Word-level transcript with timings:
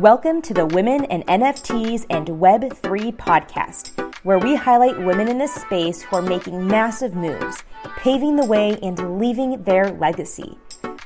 Welcome 0.00 0.40
to 0.42 0.54
the 0.54 0.64
Women 0.64 1.04
in 1.04 1.24
NFTs 1.24 2.06
and 2.08 2.26
Web3 2.26 3.14
podcast, 3.18 4.14
where 4.24 4.38
we 4.38 4.54
highlight 4.54 4.98
women 4.98 5.28
in 5.28 5.36
this 5.36 5.54
space 5.54 6.00
who 6.00 6.16
are 6.16 6.22
making 6.22 6.66
massive 6.66 7.14
moves, 7.14 7.62
paving 7.98 8.36
the 8.36 8.46
way, 8.46 8.78
and 8.82 9.20
leaving 9.20 9.62
their 9.64 9.90
legacy. 9.90 10.56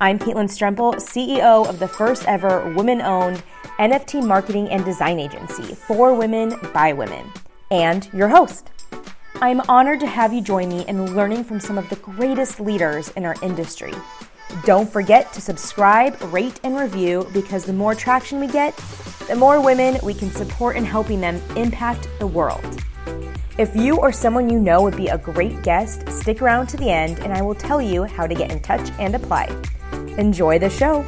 I'm 0.01 0.17
Caitlin 0.17 0.47
Strempel, 0.47 0.95
CEO 0.95 1.69
of 1.69 1.81
the 1.81 1.89
first 1.89 2.29
ever 2.29 2.73
women 2.75 3.03
owned 3.03 3.43
NFT 3.81 4.25
marketing 4.25 4.69
and 4.69 4.85
design 4.85 5.19
agency 5.19 5.75
for 5.75 6.15
women 6.15 6.55
by 6.73 6.93
women, 6.93 7.33
and 7.73 8.09
your 8.15 8.29
host. 8.29 8.71
I'm 9.41 9.61
honored 9.63 9.99
to 10.01 10.07
have 10.07 10.33
you 10.33 10.41
join 10.41 10.69
me 10.69 10.87
in 10.87 11.17
learning 11.17 11.43
from 11.43 11.59
some 11.59 11.79
of 11.79 11.89
the 11.91 11.97
greatest 11.97 12.61
leaders 12.61 13.09
in 13.17 13.25
our 13.25 13.35
industry. 13.43 13.93
Don't 14.63 14.91
forget 14.91 15.33
to 15.33 15.41
subscribe, 15.41 16.21
rate, 16.33 16.61
and 16.63 16.79
review 16.79 17.29
because 17.33 17.65
the 17.65 17.73
more 17.73 17.95
traction 17.95 18.39
we 18.39 18.47
get, 18.47 18.77
the 19.27 19.35
more 19.35 19.61
women 19.61 19.99
we 20.03 20.15
can 20.15 20.31
support 20.31 20.77
in 20.77 20.85
helping 20.85 21.21
them 21.21 21.43
impact 21.57 22.09
the 22.21 22.27
world. 22.27 22.65
If 23.59 23.75
you 23.75 23.97
or 23.97 24.13
someone 24.13 24.49
you 24.49 24.61
know 24.61 24.83
would 24.83 24.97
be 24.97 25.09
a 25.09 25.19
great 25.19 25.63
guest, 25.63 26.09
stick 26.09 26.41
around 26.41 26.69
to 26.69 26.77
the 26.77 26.91
end 26.91 27.19
and 27.21 27.33
I 27.33 27.43
will 27.43 27.55
tell 27.55 27.83
you 27.83 28.05
how 28.05 28.27
to 28.27 28.35
get 28.35 28.53
in 28.53 28.61
touch 28.61 28.91
and 28.99 29.15
apply. 29.15 29.47
Enjoy 30.19 30.59
the 30.59 30.71
show. 30.71 31.05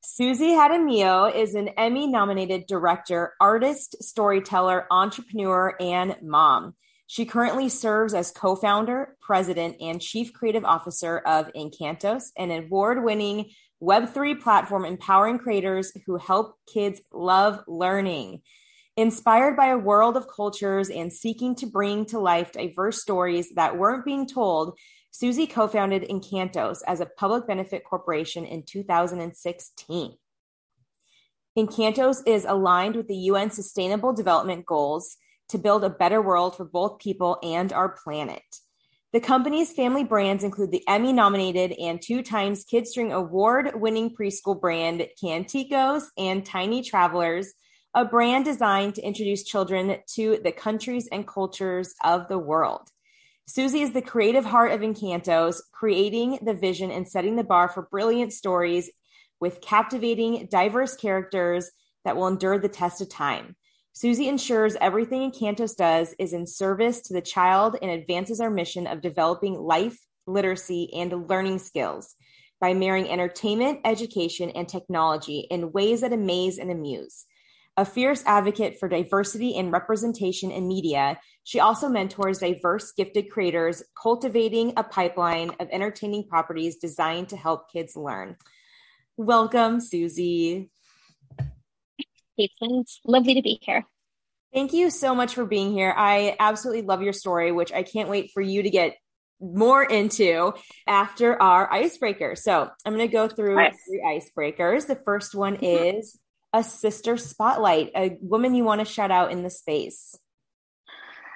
Susie 0.00 0.54
Jaramillo 0.54 1.34
is 1.34 1.54
an 1.54 1.68
Emmy 1.76 2.06
nominated 2.06 2.66
director, 2.66 3.34
artist, 3.40 4.02
storyteller, 4.02 4.86
entrepreneur, 4.90 5.76
and 5.78 6.16
mom. 6.22 6.74
She 7.06 7.24
currently 7.24 7.68
serves 7.68 8.14
as 8.14 8.32
co 8.32 8.56
founder, 8.56 9.16
president, 9.20 9.76
and 9.80 10.00
chief 10.00 10.32
creative 10.32 10.64
officer 10.64 11.18
of 11.18 11.52
Encantos, 11.54 12.32
an 12.36 12.50
award 12.50 13.04
winning 13.04 13.50
Web3 13.82 14.40
platform 14.40 14.84
empowering 14.84 15.38
creators 15.38 15.92
who 16.06 16.16
help 16.16 16.56
kids 16.72 17.00
love 17.12 17.62
learning. 17.68 18.42
Inspired 18.96 19.56
by 19.56 19.66
a 19.66 19.78
world 19.78 20.16
of 20.16 20.26
cultures 20.26 20.88
and 20.88 21.12
seeking 21.12 21.54
to 21.56 21.66
bring 21.66 22.06
to 22.06 22.18
life 22.18 22.52
diverse 22.52 23.02
stories 23.02 23.50
that 23.54 23.76
weren't 23.76 24.04
being 24.04 24.26
told, 24.26 24.78
Susie 25.10 25.46
co 25.46 25.68
founded 25.68 26.02
Encantos 26.08 26.78
as 26.86 27.00
a 27.00 27.06
public 27.06 27.46
benefit 27.46 27.84
corporation 27.84 28.44
in 28.44 28.64
2016. 28.64 30.16
Encantos 31.56 32.18
is 32.26 32.44
aligned 32.44 32.96
with 32.96 33.06
the 33.06 33.16
UN 33.16 33.50
Sustainable 33.50 34.12
Development 34.12 34.66
Goals 34.66 35.16
to 35.48 35.58
build 35.58 35.84
a 35.84 35.90
better 35.90 36.20
world 36.20 36.56
for 36.56 36.64
both 36.64 36.98
people 36.98 37.38
and 37.42 37.72
our 37.72 37.88
planet. 37.88 38.42
The 39.12 39.20
company's 39.20 39.72
family 39.72 40.04
brands 40.04 40.44
include 40.44 40.72
the 40.72 40.86
Emmy 40.86 41.12
nominated 41.12 41.72
and 41.72 42.02
two 42.02 42.22
times 42.22 42.64
Kidscreen 42.64 43.12
award 43.12 43.72
winning 43.74 44.14
preschool 44.14 44.60
brand 44.60 45.06
Canticos 45.22 46.02
and 46.18 46.44
Tiny 46.44 46.82
Travelers, 46.82 47.54
a 47.94 48.04
brand 48.04 48.44
designed 48.44 48.96
to 48.96 49.02
introduce 49.02 49.44
children 49.44 49.96
to 50.14 50.38
the 50.44 50.52
countries 50.52 51.08
and 51.10 51.26
cultures 51.26 51.94
of 52.04 52.28
the 52.28 52.38
world. 52.38 52.90
Susie 53.46 53.80
is 53.80 53.92
the 53.92 54.02
creative 54.02 54.44
heart 54.44 54.72
of 54.72 54.80
Encantos, 54.80 55.60
creating 55.72 56.40
the 56.42 56.52
vision 56.52 56.90
and 56.90 57.08
setting 57.08 57.36
the 57.36 57.44
bar 57.44 57.68
for 57.68 57.88
brilliant 57.90 58.32
stories 58.32 58.90
with 59.40 59.60
captivating, 59.60 60.48
diverse 60.50 60.96
characters 60.96 61.70
that 62.04 62.16
will 62.16 62.26
endure 62.26 62.58
the 62.58 62.68
test 62.68 63.00
of 63.00 63.08
time. 63.08 63.54
Susie 63.96 64.28
ensures 64.28 64.76
everything 64.78 65.32
Encantos 65.32 65.74
does 65.74 66.14
is 66.18 66.34
in 66.34 66.46
service 66.46 67.00
to 67.00 67.14
the 67.14 67.22
child 67.22 67.78
and 67.80 67.90
advances 67.90 68.40
our 68.40 68.50
mission 68.50 68.86
of 68.86 69.00
developing 69.00 69.54
life, 69.54 69.98
literacy, 70.26 70.92
and 70.92 71.30
learning 71.30 71.58
skills 71.58 72.14
by 72.60 72.74
marrying 72.74 73.08
entertainment, 73.08 73.80
education, 73.86 74.50
and 74.50 74.68
technology 74.68 75.46
in 75.50 75.72
ways 75.72 76.02
that 76.02 76.12
amaze 76.12 76.58
and 76.58 76.70
amuse. 76.70 77.24
A 77.78 77.86
fierce 77.86 78.22
advocate 78.26 78.78
for 78.78 78.86
diversity 78.86 79.56
and 79.56 79.72
representation 79.72 80.50
in 80.50 80.68
media, 80.68 81.18
she 81.44 81.58
also 81.58 81.88
mentors 81.88 82.40
diverse, 82.40 82.92
gifted 82.92 83.30
creators, 83.30 83.82
cultivating 83.98 84.74
a 84.76 84.84
pipeline 84.84 85.52
of 85.58 85.70
entertaining 85.72 86.28
properties 86.28 86.76
designed 86.76 87.30
to 87.30 87.36
help 87.38 87.72
kids 87.72 87.96
learn. 87.96 88.36
Welcome, 89.16 89.80
Susie. 89.80 90.68
Caitlin. 92.38 92.82
It's 92.82 93.00
lovely 93.04 93.34
to 93.34 93.42
be 93.42 93.58
here. 93.62 93.84
Thank 94.54 94.72
you 94.72 94.90
so 94.90 95.14
much 95.14 95.34
for 95.34 95.44
being 95.44 95.72
here. 95.72 95.92
I 95.96 96.36
absolutely 96.38 96.82
love 96.82 97.02
your 97.02 97.12
story, 97.12 97.52
which 97.52 97.72
I 97.72 97.82
can't 97.82 98.08
wait 98.08 98.30
for 98.32 98.40
you 98.40 98.62
to 98.62 98.70
get 98.70 98.96
more 99.40 99.84
into 99.84 100.54
after 100.86 101.40
our 101.40 101.70
icebreaker. 101.70 102.36
So 102.36 102.70
I'm 102.84 102.94
going 102.94 103.06
to 103.06 103.12
go 103.12 103.28
through 103.28 103.56
nice. 103.56 103.76
three 103.86 104.02
icebreakers. 104.02 104.86
The 104.86 104.96
first 104.96 105.34
one 105.34 105.56
mm-hmm. 105.56 105.98
is 105.98 106.18
a 106.52 106.62
sister 106.64 107.16
spotlight, 107.16 107.90
a 107.94 108.16
woman 108.20 108.54
you 108.54 108.64
want 108.64 108.80
to 108.80 108.86
shout 108.86 109.10
out 109.10 109.30
in 109.30 109.42
the 109.42 109.50
space. 109.50 110.16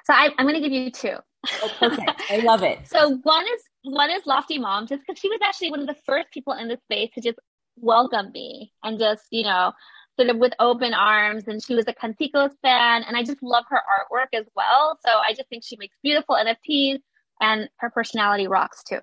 So 0.07 0.15
I, 0.15 0.31
am 0.39 0.47
going 0.47 0.55
to 0.55 0.61
give 0.61 0.73
you 0.73 0.91
two. 0.91 1.17
Oh, 1.63 1.71
perfect. 1.79 2.23
I 2.31 2.39
love 2.39 2.63
it. 2.63 2.79
So 2.87 3.19
one 3.23 3.45
is 3.45 3.63
one 3.83 4.11
is 4.11 4.27
Lofty 4.27 4.59
Mom, 4.59 4.87
just 4.87 5.03
because 5.07 5.19
she 5.19 5.29
was 5.29 5.41
actually 5.43 5.71
one 5.71 5.81
of 5.81 5.87
the 5.87 5.97
first 6.07 6.31
people 6.33 6.53
in 6.55 6.69
the 6.69 6.79
space 6.85 7.11
to 7.15 7.21
just 7.21 7.39
welcome 7.77 8.31
me 8.33 8.73
and 8.83 8.99
just 8.99 9.23
you 9.31 9.43
know 9.43 9.73
sort 10.17 10.31
of 10.31 10.37
with 10.37 10.53
open 10.59 10.95
arms 10.95 11.45
and 11.47 11.63
she 11.63 11.75
was 11.75 11.87
a 11.89 11.93
Canticos 11.93 12.53
fan 12.63 13.05
and 13.05 13.17
I 13.17 13.23
just 13.23 13.43
love 13.43 13.65
her 13.69 13.79
artwork 13.79 14.39
as 14.39 14.47
well. 14.55 14.99
So 15.05 15.11
I 15.11 15.33
just 15.35 15.49
think 15.49 15.65
she 15.65 15.77
makes 15.77 15.97
beautiful 16.03 16.37
NFTs 16.37 17.01
and 17.41 17.69
her 17.79 17.91
personality 17.91 18.47
rocks 18.47 18.83
too. 18.83 19.01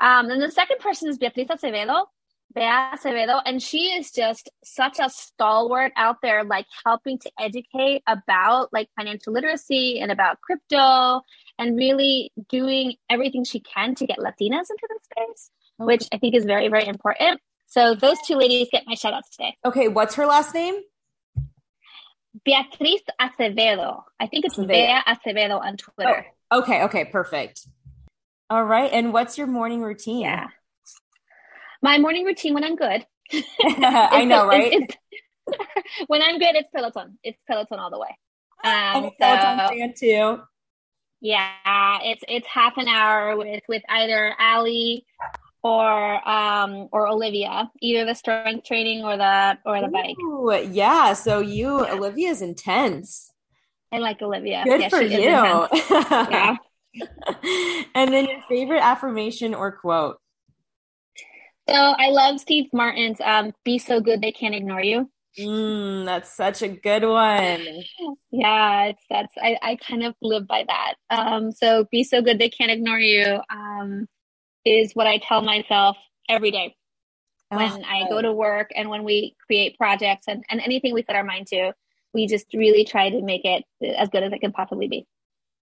Um, 0.00 0.30
and 0.30 0.40
the 0.40 0.50
second 0.50 0.78
person 0.78 1.08
is 1.08 1.18
Beatriz 1.18 1.48
Acevedo, 1.48 2.06
Bea 2.54 2.62
Acevedo, 2.62 3.40
and 3.44 3.62
she 3.62 3.92
is 3.92 4.10
just 4.10 4.50
such 4.64 4.98
a 4.98 5.08
stalwart 5.10 5.92
out 5.96 6.16
there, 6.22 6.42
like 6.42 6.66
helping 6.84 7.18
to 7.18 7.30
educate 7.38 8.02
about 8.06 8.72
like 8.72 8.88
financial 8.96 9.32
literacy 9.32 10.00
and 10.00 10.10
about 10.10 10.40
crypto 10.40 11.20
and 11.58 11.76
really 11.76 12.32
doing 12.48 12.94
everything 13.08 13.44
she 13.44 13.60
can 13.60 13.94
to 13.94 14.06
get 14.06 14.18
Latinas 14.18 14.70
into 14.70 14.88
the 14.88 14.98
space, 15.02 15.50
which 15.78 16.08
I 16.12 16.18
think 16.18 16.34
is 16.34 16.44
very, 16.44 16.68
very 16.68 16.86
important. 16.86 17.40
So 17.70 17.94
those 17.94 18.18
two 18.26 18.34
ladies 18.34 18.66
get 18.72 18.82
my 18.84 18.94
shout 18.94 19.14
out 19.14 19.22
today. 19.30 19.56
Okay, 19.64 19.86
what's 19.86 20.16
her 20.16 20.26
last 20.26 20.52
name? 20.54 20.74
Beatriz 22.44 23.00
Acevedo. 23.20 24.02
I 24.18 24.26
think 24.26 24.44
it's 24.44 24.56
Acevedo. 24.56 24.66
Bea 24.66 24.98
Acevedo 25.06 25.60
on 25.60 25.76
Twitter. 25.76 26.26
Oh, 26.50 26.58
okay, 26.62 26.82
okay, 26.84 27.04
perfect. 27.04 27.68
All 28.50 28.64
right. 28.64 28.90
And 28.92 29.12
what's 29.12 29.38
your 29.38 29.46
morning 29.46 29.82
routine? 29.82 30.22
Yeah. 30.22 30.48
My 31.80 31.98
morning 31.98 32.24
routine 32.24 32.54
when 32.54 32.64
I'm 32.64 32.74
good. 32.74 33.06
I 33.62 34.24
know, 34.24 34.48
right? 34.48 34.72
It's, 34.72 34.96
it's, 35.46 35.58
when 36.08 36.22
I'm 36.22 36.40
good, 36.40 36.56
it's 36.56 36.68
Peloton. 36.74 37.18
It's 37.22 37.38
Peloton 37.46 37.78
all 37.78 37.90
the 37.90 38.00
way. 38.00 38.08
Um, 38.62 38.72
I'm 38.74 39.04
a 39.04 39.10
Peloton 39.12 39.58
so, 39.58 39.74
fan 39.74 39.94
too. 39.96 40.42
Yeah, 41.22 41.98
it's 42.02 42.22
it's 42.28 42.46
half 42.46 42.76
an 42.76 42.88
hour 42.88 43.34
with 43.34 43.62
with 43.68 43.82
either 43.88 44.34
Ali 44.38 45.06
or 45.62 46.28
um 46.28 46.88
or 46.92 47.08
Olivia, 47.08 47.70
either 47.80 48.04
the 48.04 48.14
strength 48.14 48.66
training 48.66 49.04
or 49.04 49.16
the 49.16 49.58
or 49.64 49.80
the 49.80 49.88
Ooh, 49.88 50.50
bike. 50.50 50.68
Yeah, 50.72 51.12
so 51.12 51.40
you 51.40 51.86
Olivia's 51.86 52.42
intense. 52.42 53.32
I 53.92 53.98
like 53.98 54.22
Olivia. 54.22 54.62
Good 54.64 54.80
yeah, 54.82 54.88
for 54.88 55.02
you. 55.02 55.18
yeah. 55.20 56.56
and 57.94 58.12
then 58.12 58.26
your 58.26 58.42
favorite 58.48 58.82
affirmation 58.82 59.54
or 59.54 59.72
quote? 59.72 60.18
So 61.68 61.74
I 61.74 62.08
love 62.10 62.40
Steve 62.40 62.66
Martin's 62.72 63.20
um, 63.20 63.52
"Be 63.64 63.78
so 63.78 64.00
good 64.00 64.20
they 64.20 64.32
can't 64.32 64.54
ignore 64.54 64.82
you." 64.82 65.10
Mm, 65.38 66.04
that's 66.04 66.34
such 66.34 66.62
a 66.62 66.68
good 66.68 67.04
one. 67.04 67.84
Yeah, 68.32 68.86
it's 68.86 69.04
that's 69.08 69.34
I, 69.40 69.56
I 69.62 69.76
kind 69.76 70.02
of 70.02 70.14
live 70.20 70.46
by 70.46 70.64
that. 70.66 70.94
Um, 71.10 71.52
so 71.52 71.86
be 71.90 72.02
so 72.02 72.22
good 72.22 72.38
they 72.38 72.48
can't 72.48 72.72
ignore 72.72 72.98
you. 72.98 73.40
Um, 73.50 74.08
is 74.64 74.92
what 74.94 75.06
I 75.06 75.18
tell 75.18 75.42
myself 75.42 75.96
every 76.28 76.50
day 76.50 76.76
when 77.50 77.72
oh, 77.72 77.82
I 77.84 78.08
go 78.08 78.22
to 78.22 78.32
work 78.32 78.70
and 78.74 78.88
when 78.88 79.04
we 79.04 79.36
create 79.46 79.76
projects 79.76 80.26
and, 80.28 80.44
and 80.48 80.60
anything 80.60 80.94
we 80.94 81.02
set 81.02 81.16
our 81.16 81.24
mind 81.24 81.48
to, 81.48 81.72
we 82.14 82.26
just 82.26 82.46
really 82.54 82.84
try 82.84 83.10
to 83.10 83.22
make 83.22 83.44
it 83.44 83.64
as 83.82 84.08
good 84.08 84.22
as 84.22 84.32
it 84.32 84.40
can 84.40 84.52
possibly 84.52 84.88
be. 84.88 85.06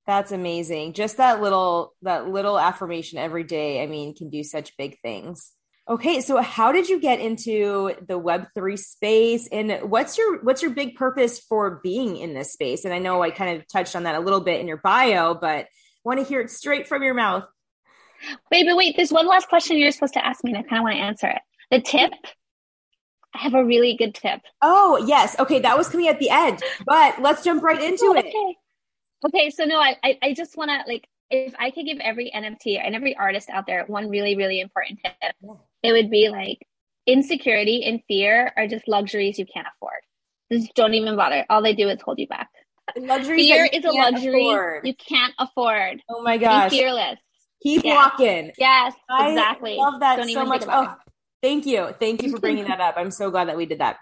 That's 0.07 0.33
amazing. 0.33 0.95
Just 0.95 1.19
that 1.19 1.43
little 1.43 1.95
that 2.03 2.29
little 2.29 2.59
affirmation 2.59 3.19
every 3.19 3.45
day, 3.45 3.83
I 3.83 3.87
mean, 3.87 4.15
can 4.15 4.31
do 4.31 4.43
such 4.43 4.77
big 4.77 4.99
things. 5.01 5.53
Okay, 5.89 6.21
so 6.21 6.41
how 6.43 6.73
did 6.73 6.89
you 6.89 7.01
get 7.01 7.21
into 7.21 7.95
the 8.07 8.21
web3 8.21 8.79
space 8.79 9.49
and 9.51 9.91
what's 9.91 10.19
your 10.19 10.43
what's 10.43 10.61
your 10.61 10.71
big 10.71 10.97
purpose 10.97 11.39
for 11.39 11.81
being 11.83 12.17
in 12.17 12.35
this 12.35 12.53
space? 12.53 12.85
And 12.85 12.93
I 12.93 12.99
know 12.99 13.23
I 13.23 13.31
kind 13.31 13.59
of 13.59 13.67
touched 13.69 13.97
on 13.97 14.03
that 14.03 14.15
a 14.15 14.21
little 14.21 14.41
bit 14.41 14.61
in 14.61 14.69
your 14.69 14.79
bio, 14.79 15.35
but 15.35 15.65
I 15.65 15.67
want 16.05 16.21
to 16.21 16.27
hear 16.27 16.41
it 16.41 16.51
straight 16.51 16.89
from 16.89 17.03
your 17.03 17.15
mouth. 17.15 17.45
Wait, 18.51 18.67
but 18.67 18.77
wait, 18.77 18.97
there's 18.97 19.13
one 19.13 19.27
last 19.27 19.49
question 19.49 19.79
you're 19.79 19.91
supposed 19.91 20.15
to 20.15 20.25
ask 20.25 20.45
me, 20.45 20.53
and 20.53 20.59
I 20.59 20.63
kind 20.63 20.81
of 20.81 20.85
want 20.85 20.97
to 20.97 21.03
answer 21.03 21.29
it. 21.29 21.43
The 21.71 21.81
tip. 21.81 22.13
I 23.35 23.39
have 23.39 23.55
a 23.55 23.65
really 23.65 23.97
good 23.97 24.15
tip. 24.15 24.41
Oh, 24.63 25.05
yes. 25.07 25.39
Okay, 25.39 25.61
that 25.61 25.77
was 25.77 25.89
coming 25.89 26.09
at 26.09 26.19
the 26.19 26.31
end, 26.31 26.63
but 26.87 27.21
let's 27.21 27.45
jump 27.45 27.63
right 27.63 27.81
into 27.81 28.07
oh, 28.07 28.15
it. 28.15 28.27
Okay. 28.27 28.57
Okay, 29.27 29.51
so 29.51 29.65
no, 29.65 29.79
I 29.81 29.97
I, 30.03 30.19
I 30.23 30.35
just 30.35 30.57
want 30.57 30.71
to 30.71 30.91
like 30.91 31.07
if 31.31 31.55
I 31.59 31.71
could 31.71 31.85
give 31.85 31.99
every 31.99 32.31
NFT 32.35 32.81
and 32.83 32.95
every 32.95 33.17
artist 33.17 33.51
out 33.51 33.67
there 33.67 33.85
one 33.87 34.09
really, 34.09 34.37
really 34.37 34.61
important 34.61 35.01
tip, 35.05 35.35
it 35.83 35.93
would 35.93 36.11
be 36.11 36.29
like 36.29 36.67
insecurity 37.07 37.85
and 37.85 38.01
fear 38.09 38.53
are 38.57 38.67
just 38.67 38.89
luxuries 38.89 39.39
you 39.39 39.47
can't 39.47 39.67
afford. 39.77 40.01
Just 40.51 40.75
don't 40.75 40.95
even 40.95 41.17
bother. 41.17 41.45
All 41.51 41.63
they 41.63 41.75
do 41.75 41.89
is 41.89 42.01
hold 42.01 42.19
you 42.19 42.27
back. 42.27 42.49
Luxury 42.97 43.39
fear 43.39 43.69
is 43.71 43.85
a 43.85 43.91
luxury 43.91 44.49
afford. 44.49 44.87
you 44.87 44.95
can't 44.95 45.35
afford. 45.39 46.03
Oh 46.09 46.23
my 46.23 46.39
gosh. 46.39 46.71
Be 46.71 46.79
fearless. 46.79 47.19
Keep 47.63 47.85
yes. 47.85 47.97
walking. 47.97 48.53
Yes, 48.57 48.95
exactly. 49.11 49.75
I 49.75 49.77
love 49.77 50.01
that 50.01 50.17
don't 50.17 50.33
so 50.33 50.45
much. 50.45 50.63
Oh, 50.69 50.95
thank 51.43 51.67
you. 51.67 51.95
Thank 51.99 52.23
you 52.23 52.31
for 52.31 52.39
bringing 52.39 52.65
that 52.65 52.81
up. 52.81 52.95
I'm 52.97 53.11
so 53.11 53.31
glad 53.31 53.49
that 53.49 53.57
we 53.57 53.67
did 53.67 53.81
that. 53.81 53.97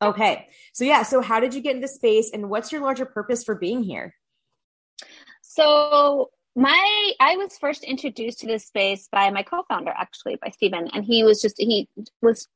Okay. 0.00 0.48
So 0.72 0.84
yeah, 0.84 1.02
so 1.02 1.20
how 1.20 1.40
did 1.40 1.54
you 1.54 1.60
get 1.60 1.76
into 1.76 1.88
space 1.88 2.30
and 2.32 2.50
what's 2.50 2.72
your 2.72 2.80
larger 2.80 3.04
purpose 3.04 3.44
for 3.44 3.54
being 3.54 3.82
here? 3.82 4.14
So 5.42 6.30
my 6.54 7.12
I 7.20 7.36
was 7.36 7.56
first 7.58 7.84
introduced 7.84 8.40
to 8.40 8.46
this 8.46 8.66
space 8.66 9.08
by 9.10 9.30
my 9.30 9.42
co-founder 9.42 9.92
actually 9.96 10.36
by 10.36 10.50
Stephen 10.50 10.88
and 10.92 11.04
he 11.04 11.24
was 11.24 11.40
just 11.40 11.56
he 11.58 11.88
was 12.20 12.48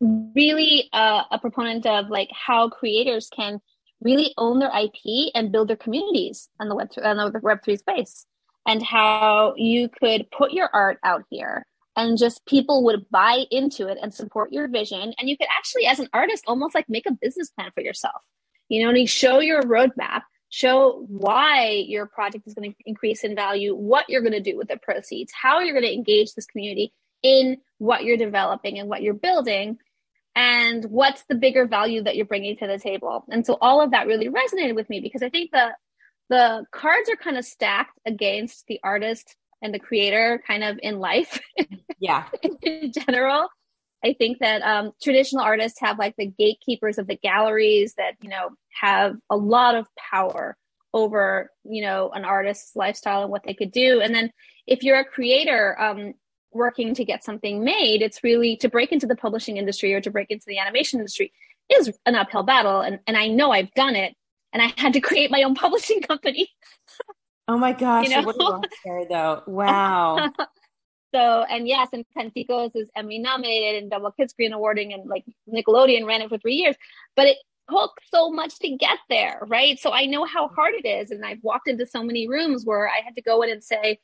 really 0.00 0.88
uh, 0.92 1.22
a 1.30 1.38
proponent 1.38 1.86
of 1.86 2.08
like 2.08 2.30
how 2.32 2.68
creators 2.68 3.28
can 3.28 3.60
really 4.00 4.32
own 4.38 4.58
their 4.58 4.70
IP 4.70 5.30
and 5.34 5.52
build 5.52 5.68
their 5.68 5.76
communities 5.76 6.48
on 6.60 6.68
the 6.68 6.74
web 6.74 6.88
on 7.02 7.16
the 7.16 7.40
web 7.42 7.62
3 7.62 7.76
space 7.76 8.26
and 8.66 8.82
how 8.82 9.54
you 9.56 9.88
could 9.88 10.30
put 10.30 10.52
your 10.52 10.68
art 10.72 10.98
out 11.04 11.24
here. 11.30 11.66
And 11.96 12.18
just 12.18 12.44
people 12.46 12.84
would 12.84 13.08
buy 13.10 13.44
into 13.50 13.86
it 13.86 13.98
and 14.02 14.12
support 14.12 14.52
your 14.52 14.66
vision. 14.66 15.14
And 15.16 15.28
you 15.28 15.36
could 15.36 15.46
actually 15.56 15.86
as 15.86 16.00
an 16.00 16.08
artist 16.12 16.44
almost 16.46 16.74
like 16.74 16.88
make 16.88 17.06
a 17.06 17.12
business 17.12 17.50
plan 17.50 17.70
for 17.72 17.82
yourself. 17.82 18.20
You 18.68 18.82
know 18.82 18.88
and 18.88 18.98
you 18.98 19.06
show 19.06 19.40
your 19.40 19.62
roadmap 19.62 20.22
show 20.54 21.04
why 21.08 21.84
your 21.88 22.06
project 22.06 22.46
is 22.46 22.54
going 22.54 22.70
to 22.70 22.76
increase 22.86 23.24
in 23.24 23.34
value, 23.34 23.74
what 23.74 24.04
you're 24.08 24.20
going 24.20 24.32
to 24.32 24.40
do 24.40 24.56
with 24.56 24.68
the 24.68 24.76
proceeds, 24.76 25.32
how 25.32 25.58
you're 25.58 25.74
going 25.74 25.84
to 25.84 25.92
engage 25.92 26.32
this 26.32 26.46
community 26.46 26.92
in 27.24 27.56
what 27.78 28.04
you're 28.04 28.16
developing 28.16 28.78
and 28.78 28.88
what 28.88 29.02
you're 29.02 29.14
building, 29.14 29.78
and 30.36 30.84
what's 30.84 31.24
the 31.24 31.34
bigger 31.34 31.66
value 31.66 32.04
that 32.04 32.14
you're 32.14 32.24
bringing 32.24 32.56
to 32.56 32.68
the 32.68 32.78
table. 32.78 33.24
And 33.30 33.44
so 33.44 33.58
all 33.60 33.80
of 33.80 33.90
that 33.90 34.06
really 34.06 34.28
resonated 34.28 34.76
with 34.76 34.88
me 34.88 35.00
because 35.00 35.24
I 35.24 35.28
think 35.28 35.50
the 35.50 35.70
the 36.28 36.64
cards 36.72 37.08
are 37.10 37.16
kind 37.16 37.36
of 37.36 37.44
stacked 37.44 37.98
against 38.06 38.66
the 38.66 38.80
artist 38.82 39.36
and 39.62 39.72
the 39.72 39.78
creator 39.78 40.42
kind 40.46 40.64
of 40.64 40.78
in 40.82 40.98
life. 40.98 41.40
Yeah. 42.00 42.24
in 42.60 42.92
general. 42.92 43.48
I 44.04 44.12
think 44.12 44.40
that 44.40 44.60
um, 44.60 44.92
traditional 45.02 45.42
artists 45.42 45.80
have 45.80 45.98
like 45.98 46.16
the 46.18 46.26
gatekeepers 46.26 46.98
of 46.98 47.06
the 47.06 47.16
galleries 47.16 47.94
that, 47.94 48.16
you 48.20 48.28
know, 48.28 48.50
have 48.78 49.16
a 49.30 49.36
lot 49.36 49.74
of 49.74 49.86
power 49.96 50.54
over, 50.92 51.50
you 51.64 51.82
know, 51.82 52.10
an 52.10 52.26
artist's 52.26 52.76
lifestyle 52.76 53.22
and 53.22 53.30
what 53.30 53.42
they 53.44 53.54
could 53.54 53.72
do. 53.72 54.02
And 54.02 54.14
then 54.14 54.30
if 54.66 54.82
you're 54.82 55.00
a 55.00 55.04
creator, 55.04 55.80
um, 55.80 56.12
working 56.52 56.94
to 56.94 57.04
get 57.04 57.24
something 57.24 57.64
made, 57.64 58.02
it's 58.02 58.22
really 58.22 58.56
to 58.58 58.68
break 58.68 58.92
into 58.92 59.06
the 59.06 59.16
publishing 59.16 59.56
industry 59.56 59.94
or 59.94 60.00
to 60.00 60.10
break 60.10 60.30
into 60.30 60.44
the 60.46 60.58
animation 60.58 61.00
industry 61.00 61.32
is 61.70 61.90
an 62.06 62.14
uphill 62.14 62.42
battle. 62.42 62.80
And, 62.80 63.00
and 63.06 63.16
I 63.16 63.28
know 63.28 63.50
I've 63.50 63.72
done 63.74 63.96
it 63.96 64.14
and 64.54 64.62
I 64.62 64.72
had 64.78 64.92
to 64.94 65.00
create 65.00 65.30
my 65.30 65.42
own 65.42 65.54
publishing 65.54 66.00
company. 66.08 66.48
Oh 67.46 67.58
my 67.58 67.72
gosh. 67.72 68.08
You 68.08 68.16
know? 68.16 68.22
What 68.22 68.36
a 68.86 69.06
though. 69.10 69.42
Wow. 69.46 70.30
So, 71.12 71.44
and 71.48 71.68
yes, 71.68 71.90
and 71.92 72.04
Canticos 72.18 72.72
is 72.74 72.90
Emmy 72.96 73.20
nominated 73.20 73.80
and 73.80 73.88
double 73.88 74.12
Kidscreen 74.18 74.50
awarding 74.50 74.92
and 74.92 75.08
like 75.08 75.22
Nickelodeon 75.48 76.08
ran 76.08 76.22
it 76.22 76.28
for 76.28 76.38
three 76.38 76.56
years, 76.56 76.74
but 77.14 77.28
it 77.28 77.36
took 77.70 77.92
so 78.12 78.30
much 78.30 78.58
to 78.58 78.76
get 78.76 78.98
there, 79.08 79.38
right? 79.46 79.78
So 79.78 79.92
I 79.92 80.06
know 80.06 80.24
how 80.24 80.48
hard 80.48 80.74
it 80.74 80.84
is. 80.84 81.12
And 81.12 81.24
I've 81.24 81.38
walked 81.44 81.68
into 81.68 81.86
so 81.86 82.02
many 82.02 82.26
rooms 82.26 82.64
where 82.64 82.88
I 82.88 83.00
had 83.04 83.14
to 83.14 83.22
go 83.22 83.42
in 83.42 83.50
and 83.50 83.62
say, 83.62 84.00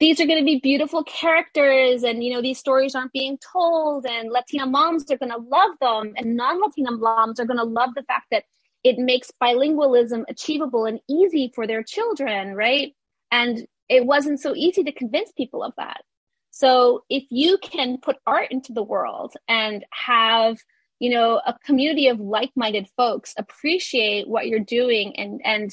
these 0.00 0.20
are 0.20 0.26
going 0.26 0.38
to 0.38 0.44
be 0.44 0.60
beautiful 0.60 1.02
characters 1.04 2.02
and 2.02 2.22
you 2.22 2.32
know 2.34 2.42
these 2.42 2.58
stories 2.58 2.94
aren't 2.94 3.12
being 3.12 3.38
told 3.52 4.06
and 4.06 4.30
latina 4.30 4.66
moms 4.66 5.10
are 5.10 5.16
going 5.16 5.32
to 5.32 5.38
love 5.38 5.72
them 5.80 6.12
and 6.16 6.36
non-latina 6.36 6.92
moms 6.92 7.40
are 7.40 7.46
going 7.46 7.58
to 7.58 7.64
love 7.64 7.90
the 7.96 8.02
fact 8.04 8.26
that 8.30 8.44
it 8.84 8.98
makes 8.98 9.30
bilingualism 9.42 10.24
achievable 10.28 10.86
and 10.86 11.00
easy 11.08 11.50
for 11.54 11.66
their 11.66 11.82
children 11.82 12.54
right 12.54 12.94
and 13.30 13.66
it 13.88 14.04
wasn't 14.04 14.40
so 14.40 14.54
easy 14.54 14.84
to 14.84 14.92
convince 14.92 15.32
people 15.32 15.62
of 15.62 15.72
that 15.76 16.02
so 16.58 17.04
if 17.08 17.22
you 17.30 17.56
can 17.58 17.98
put 17.98 18.16
art 18.26 18.50
into 18.50 18.72
the 18.72 18.82
world 18.82 19.34
and 19.46 19.84
have, 19.92 20.58
you 20.98 21.10
know, 21.10 21.40
a 21.46 21.56
community 21.64 22.08
of 22.08 22.18
like-minded 22.18 22.88
folks 22.96 23.32
appreciate 23.38 24.28
what 24.28 24.48
you're 24.48 24.58
doing 24.58 25.16
and 25.16 25.40
and 25.44 25.70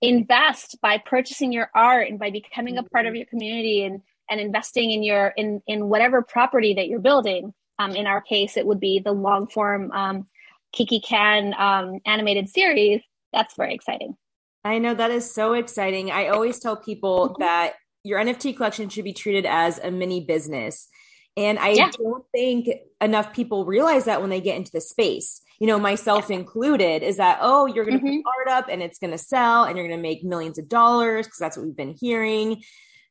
invest 0.00 0.76
by 0.82 0.98
purchasing 0.98 1.52
your 1.52 1.70
art 1.72 2.08
and 2.08 2.18
by 2.18 2.30
becoming 2.30 2.78
a 2.78 2.82
part 2.82 3.06
of 3.06 3.10
mm-hmm. 3.10 3.18
your 3.18 3.26
community 3.26 3.84
and 3.84 4.02
and 4.28 4.40
investing 4.40 4.90
in 4.90 5.04
your 5.04 5.28
in 5.36 5.62
in 5.68 5.88
whatever 5.88 6.20
property 6.20 6.74
that 6.74 6.88
you're 6.88 6.98
building. 6.98 7.54
Um, 7.78 7.94
in 7.94 8.08
our 8.08 8.20
case, 8.20 8.56
it 8.56 8.66
would 8.66 8.80
be 8.80 8.98
the 8.98 9.12
long 9.12 9.46
form 9.46 9.92
um, 9.92 10.26
Kiki 10.74 11.00
Can 11.00 11.54
um, 11.56 12.00
animated 12.04 12.48
series. 12.48 13.00
That's 13.32 13.54
very 13.56 13.74
exciting. 13.74 14.16
I 14.64 14.78
know 14.78 14.94
that 14.94 15.10
is 15.10 15.30
so 15.30 15.52
exciting. 15.52 16.10
I 16.10 16.28
always 16.28 16.58
tell 16.58 16.76
people 16.76 17.30
mm-hmm. 17.30 17.42
that 17.42 17.74
your 18.02 18.18
NFT 18.18 18.56
collection 18.56 18.88
should 18.88 19.04
be 19.04 19.12
treated 19.12 19.46
as 19.46 19.78
a 19.78 19.90
mini 19.90 20.24
business. 20.24 20.88
And 21.36 21.58
I 21.58 21.70
yeah. 21.70 21.90
don't 21.90 22.24
think 22.32 22.68
enough 23.00 23.32
people 23.32 23.64
realize 23.64 24.04
that 24.04 24.20
when 24.20 24.30
they 24.30 24.40
get 24.40 24.56
into 24.56 24.70
the 24.72 24.80
space, 24.80 25.42
you 25.58 25.66
know, 25.66 25.78
myself 25.78 26.26
yeah. 26.28 26.36
included, 26.36 27.02
is 27.02 27.16
that, 27.16 27.38
oh, 27.40 27.66
you're 27.66 27.84
going 27.84 27.98
to 27.98 28.04
mm-hmm. 28.04 28.16
put 28.18 28.24
art 28.38 28.58
up 28.58 28.68
and 28.70 28.82
it's 28.82 28.98
going 28.98 29.10
to 29.10 29.18
sell 29.18 29.64
and 29.64 29.76
you're 29.76 29.86
going 29.86 29.98
to 29.98 30.02
make 30.02 30.24
millions 30.24 30.58
of 30.58 30.68
dollars 30.68 31.26
because 31.26 31.38
that's 31.38 31.56
what 31.56 31.66
we've 31.66 31.76
been 31.76 31.96
hearing. 31.98 32.62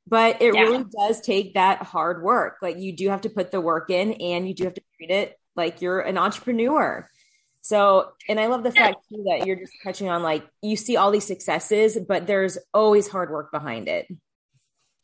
But 0.08 0.42
it 0.42 0.54
yeah. 0.54 0.62
really 0.62 0.86
does 1.00 1.22
take 1.22 1.54
that 1.54 1.84
hard 1.84 2.24
work. 2.24 2.58
Like 2.62 2.78
you 2.78 2.96
do 2.96 3.10
have 3.10 3.22
to 3.22 3.30
put 3.30 3.52
the 3.52 3.62
work 3.62 3.90
in 3.90 4.14
and 4.14 4.48
you 4.48 4.54
do 4.54 4.66
have 4.66 4.74
to 4.74 4.84
treat 4.98 5.12
it 5.12 5.38
like 5.56 5.82
you're 5.82 6.00
an 6.00 6.18
entrepreneur. 6.18 7.08
So, 7.64 8.12
and 8.28 8.42
I 8.42 8.48
love 8.48 8.64
the 8.64 8.72
fact 8.72 8.98
too 9.10 9.24
that 9.30 9.48
you're 9.48 9.56
just 9.56 9.72
touching 9.84 10.10
on 10.10 10.22
like 10.22 10.46
you 10.62 10.76
see 10.76 10.98
all 10.98 11.12
these 11.12 11.26
successes, 11.26 11.98
but 12.08 12.28
there's 12.28 12.58
always 12.74 13.08
hard 13.08 13.32
work 13.32 13.54
behind 13.54 13.88
it. 13.88 14.06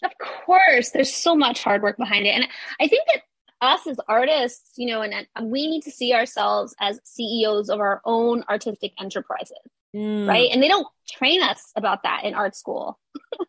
Of 0.04 0.12
course, 0.46 0.92
there's 0.92 1.14
so 1.14 1.36
much 1.36 1.64
hard 1.64 1.82
work 1.82 1.98
behind 1.98 2.28
it. 2.28 2.32
And 2.32 2.48
I 2.80 2.88
think 2.88 3.04
that 3.14 3.24
us 3.62 3.88
as 3.88 3.98
artists, 4.10 4.74
you 4.76 4.88
know, 4.88 5.02
and, 5.02 5.26
and 5.36 5.50
we 5.50 5.68
need 5.68 5.84
to 5.84 5.92
see 5.92 6.14
ourselves 6.14 6.76
as 6.82 7.00
CEOs 7.06 7.70
of 7.70 7.80
our 7.80 8.02
own 8.04 8.44
artistic 8.50 8.92
enterprises, 9.00 9.58
mm. 9.96 10.28
right? 10.28 10.50
And 10.52 10.62
they 10.62 10.68
don't 10.68 10.88
train 11.10 11.42
us 11.42 11.72
about 11.78 12.04
that 12.04 12.26
in 12.26 12.34
art 12.34 12.56
school. 12.56 13.00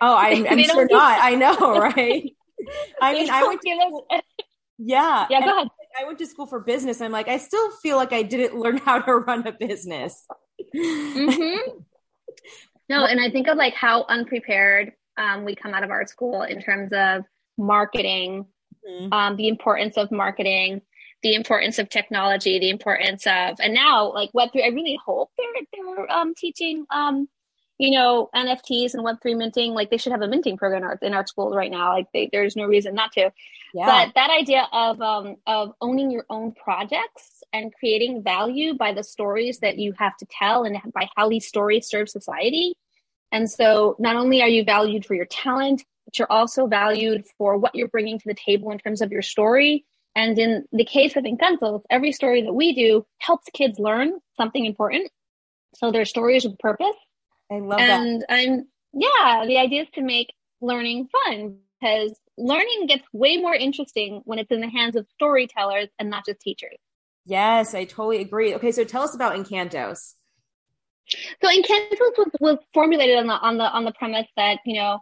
Oh, 0.00 0.14
I'm, 0.14 0.46
I'm 0.50 0.62
sure 0.62 0.86
not. 0.90 1.18
I 1.22 1.34
know, 1.36 1.56
right? 1.78 2.30
I 3.00 3.12
mean, 3.14 3.30
I 3.30 3.46
would 3.46 3.60
to 3.60 4.04
us- 4.10 4.22
yeah, 4.78 5.26
yeah. 5.30 5.40
Go 5.40 5.56
ahead. 5.56 5.68
I 5.98 6.04
went 6.04 6.18
to 6.18 6.26
school 6.26 6.46
for 6.46 6.60
business. 6.60 7.00
I'm 7.00 7.12
like, 7.12 7.28
I 7.28 7.38
still 7.38 7.70
feel 7.70 7.96
like 7.96 8.12
I 8.12 8.22
didn't 8.22 8.58
learn 8.58 8.76
how 8.84 9.00
to 9.00 9.14
run 9.14 9.46
a 9.46 9.52
business. 9.52 10.26
Mm-hmm. 10.74 11.78
No, 12.88 13.04
and 13.04 13.20
I 13.20 13.30
think 13.30 13.48
of 13.48 13.56
like 13.56 13.74
how 13.74 14.04
unprepared 14.08 14.92
um, 15.16 15.44
we 15.44 15.54
come 15.54 15.74
out 15.74 15.82
of 15.82 15.90
art 15.90 16.08
school 16.08 16.42
in 16.42 16.62
terms 16.62 16.92
of 16.92 17.24
marketing, 17.58 18.46
mm-hmm. 18.88 19.12
um, 19.12 19.36
the 19.36 19.48
importance 19.48 19.96
of 19.96 20.12
marketing, 20.12 20.82
the 21.22 21.34
importance 21.34 21.78
of 21.78 21.88
technology, 21.88 22.58
the 22.58 22.70
importance 22.70 23.26
of, 23.26 23.56
and 23.60 23.74
now 23.74 24.12
like 24.12 24.30
Web 24.34 24.50
three. 24.52 24.64
I 24.64 24.68
really 24.68 24.98
hope 25.04 25.30
they're 25.36 25.46
they're 25.72 26.12
um, 26.12 26.34
teaching, 26.36 26.86
um, 26.90 27.28
you 27.78 27.90
know, 27.90 28.30
NFTs 28.34 28.94
and 28.94 29.02
Web 29.02 29.16
three 29.22 29.34
minting. 29.34 29.72
Like 29.72 29.90
they 29.90 29.96
should 29.98 30.12
have 30.12 30.22
a 30.22 30.28
minting 30.28 30.56
program 30.56 30.82
in 30.82 30.88
art, 30.88 31.02
in 31.02 31.26
schools 31.26 31.54
right 31.54 31.70
now. 31.70 31.92
Like 31.92 32.06
they, 32.12 32.28
there's 32.32 32.56
no 32.56 32.64
reason 32.64 32.94
not 32.94 33.12
to. 33.12 33.30
Yeah. 33.74 33.86
But 33.86 34.14
that 34.14 34.30
idea 34.30 34.66
of 34.72 35.00
um, 35.00 35.36
of 35.46 35.72
owning 35.80 36.10
your 36.10 36.24
own 36.30 36.52
projects 36.52 37.42
and 37.52 37.72
creating 37.74 38.22
value 38.22 38.74
by 38.74 38.92
the 38.92 39.04
stories 39.04 39.58
that 39.60 39.78
you 39.78 39.92
have 39.98 40.16
to 40.18 40.26
tell 40.26 40.64
and 40.64 40.78
by 40.92 41.08
how 41.16 41.28
these 41.28 41.46
stories 41.46 41.88
serve 41.88 42.08
society 42.08 42.74
and 43.32 43.50
so 43.50 43.96
not 43.98 44.16
only 44.16 44.42
are 44.42 44.48
you 44.48 44.64
valued 44.64 45.04
for 45.04 45.14
your 45.14 45.26
talent, 45.26 45.84
but 46.04 46.18
you're 46.18 46.30
also 46.30 46.66
valued 46.66 47.24
for 47.38 47.56
what 47.58 47.74
you're 47.74 47.88
bringing 47.88 48.18
to 48.18 48.28
the 48.28 48.34
table 48.34 48.70
in 48.70 48.78
terms 48.78 49.02
of 49.02 49.10
your 49.12 49.22
story. 49.22 49.84
And 50.14 50.38
in 50.38 50.64
the 50.72 50.84
case 50.84 51.16
of 51.16 51.24
Encantos, 51.24 51.82
every 51.90 52.12
story 52.12 52.42
that 52.42 52.52
we 52.52 52.74
do 52.74 53.04
helps 53.18 53.46
kids 53.52 53.78
learn 53.78 54.12
something 54.36 54.64
important. 54.64 55.10
So 55.74 55.92
their 55.92 56.06
stories 56.06 56.44
with 56.44 56.58
purpose. 56.58 56.96
I 57.50 57.58
love 57.58 57.80
and 57.80 57.90
that. 57.90 58.00
And 58.00 58.24
I'm, 58.28 58.68
yeah, 58.92 59.44
the 59.46 59.58
idea 59.58 59.82
is 59.82 59.88
to 59.94 60.02
make 60.02 60.32
learning 60.60 61.08
fun 61.08 61.58
because 61.80 62.18
learning 62.36 62.86
gets 62.86 63.04
way 63.12 63.36
more 63.36 63.54
interesting 63.54 64.22
when 64.24 64.38
it's 64.38 64.50
in 64.50 64.60
the 64.60 64.68
hands 64.68 64.96
of 64.96 65.06
storytellers 65.14 65.88
and 65.98 66.10
not 66.10 66.26
just 66.26 66.40
teachers. 66.40 66.76
Yes, 67.24 67.74
I 67.74 67.84
totally 67.84 68.20
agree. 68.20 68.54
Okay, 68.54 68.72
so 68.72 68.84
tell 68.84 69.02
us 69.02 69.14
about 69.14 69.34
Encantos. 69.34 70.14
So 71.42 71.48
Encantos 71.48 71.98
was, 72.00 72.30
was 72.40 72.58
formulated 72.72 73.18
on 73.18 73.26
the 73.26 73.34
on 73.34 73.58
the 73.58 73.64
on 73.64 73.84
the 73.84 73.92
premise 73.92 74.26
that 74.36 74.58
you 74.64 74.74
know 74.74 75.00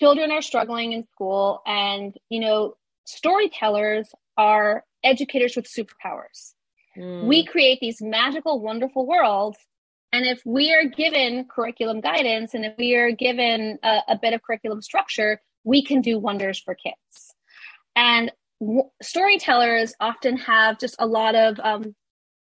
children 0.00 0.30
are 0.32 0.42
struggling 0.42 0.92
in 0.92 1.04
school, 1.12 1.62
and 1.66 2.16
you 2.28 2.40
know 2.40 2.76
storytellers 3.04 4.08
are 4.36 4.84
educators 5.04 5.56
with 5.56 5.66
superpowers. 5.66 6.54
Mm. 6.96 7.24
We 7.24 7.44
create 7.44 7.78
these 7.80 8.00
magical, 8.00 8.60
wonderful 8.60 9.06
worlds 9.06 9.58
And 10.12 10.26
if 10.26 10.40
we 10.46 10.72
are 10.72 10.84
given 10.84 11.44
curriculum 11.44 12.00
guidance 12.00 12.54
and 12.54 12.64
if 12.64 12.74
we 12.78 12.94
are 12.94 13.10
given 13.12 13.78
a, 13.82 14.00
a 14.08 14.18
bit 14.20 14.32
of 14.32 14.42
curriculum 14.42 14.80
structure, 14.80 15.40
we 15.64 15.84
can 15.84 16.00
do 16.00 16.18
wonders 16.18 16.58
for 16.58 16.74
kids. 16.74 17.34
And 17.94 18.32
w- 18.60 18.88
storytellers 19.02 19.94
often 20.00 20.38
have 20.38 20.78
just 20.78 20.96
a 20.98 21.06
lot 21.06 21.34
of 21.34 21.60
um, 21.60 21.94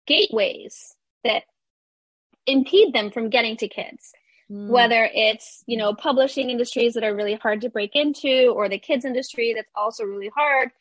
gateways 0.08 0.96
that 1.24 1.44
impede 2.48 2.94
them 2.94 3.12
from 3.12 3.30
getting 3.30 3.56
to 3.58 3.68
kids. 3.68 4.12
Mm. 4.52 4.70
Whether 4.70 5.08
it's, 5.14 5.64
you 5.68 5.78
know, 5.78 5.94
publishing 5.94 6.50
industries 6.50 6.96
that 6.96 7.04
are 7.04 7.16
really 7.16 7.36
hard 7.36 7.62
to 7.62 7.70
break 7.70 7.96
into 7.96 8.52
or 8.56 8.68
the 8.68 8.80
kids 8.80 9.06
industry 9.06 9.54
that's 9.56 9.72
also 9.76 10.04
really 10.04 10.32
hard. 10.36 10.72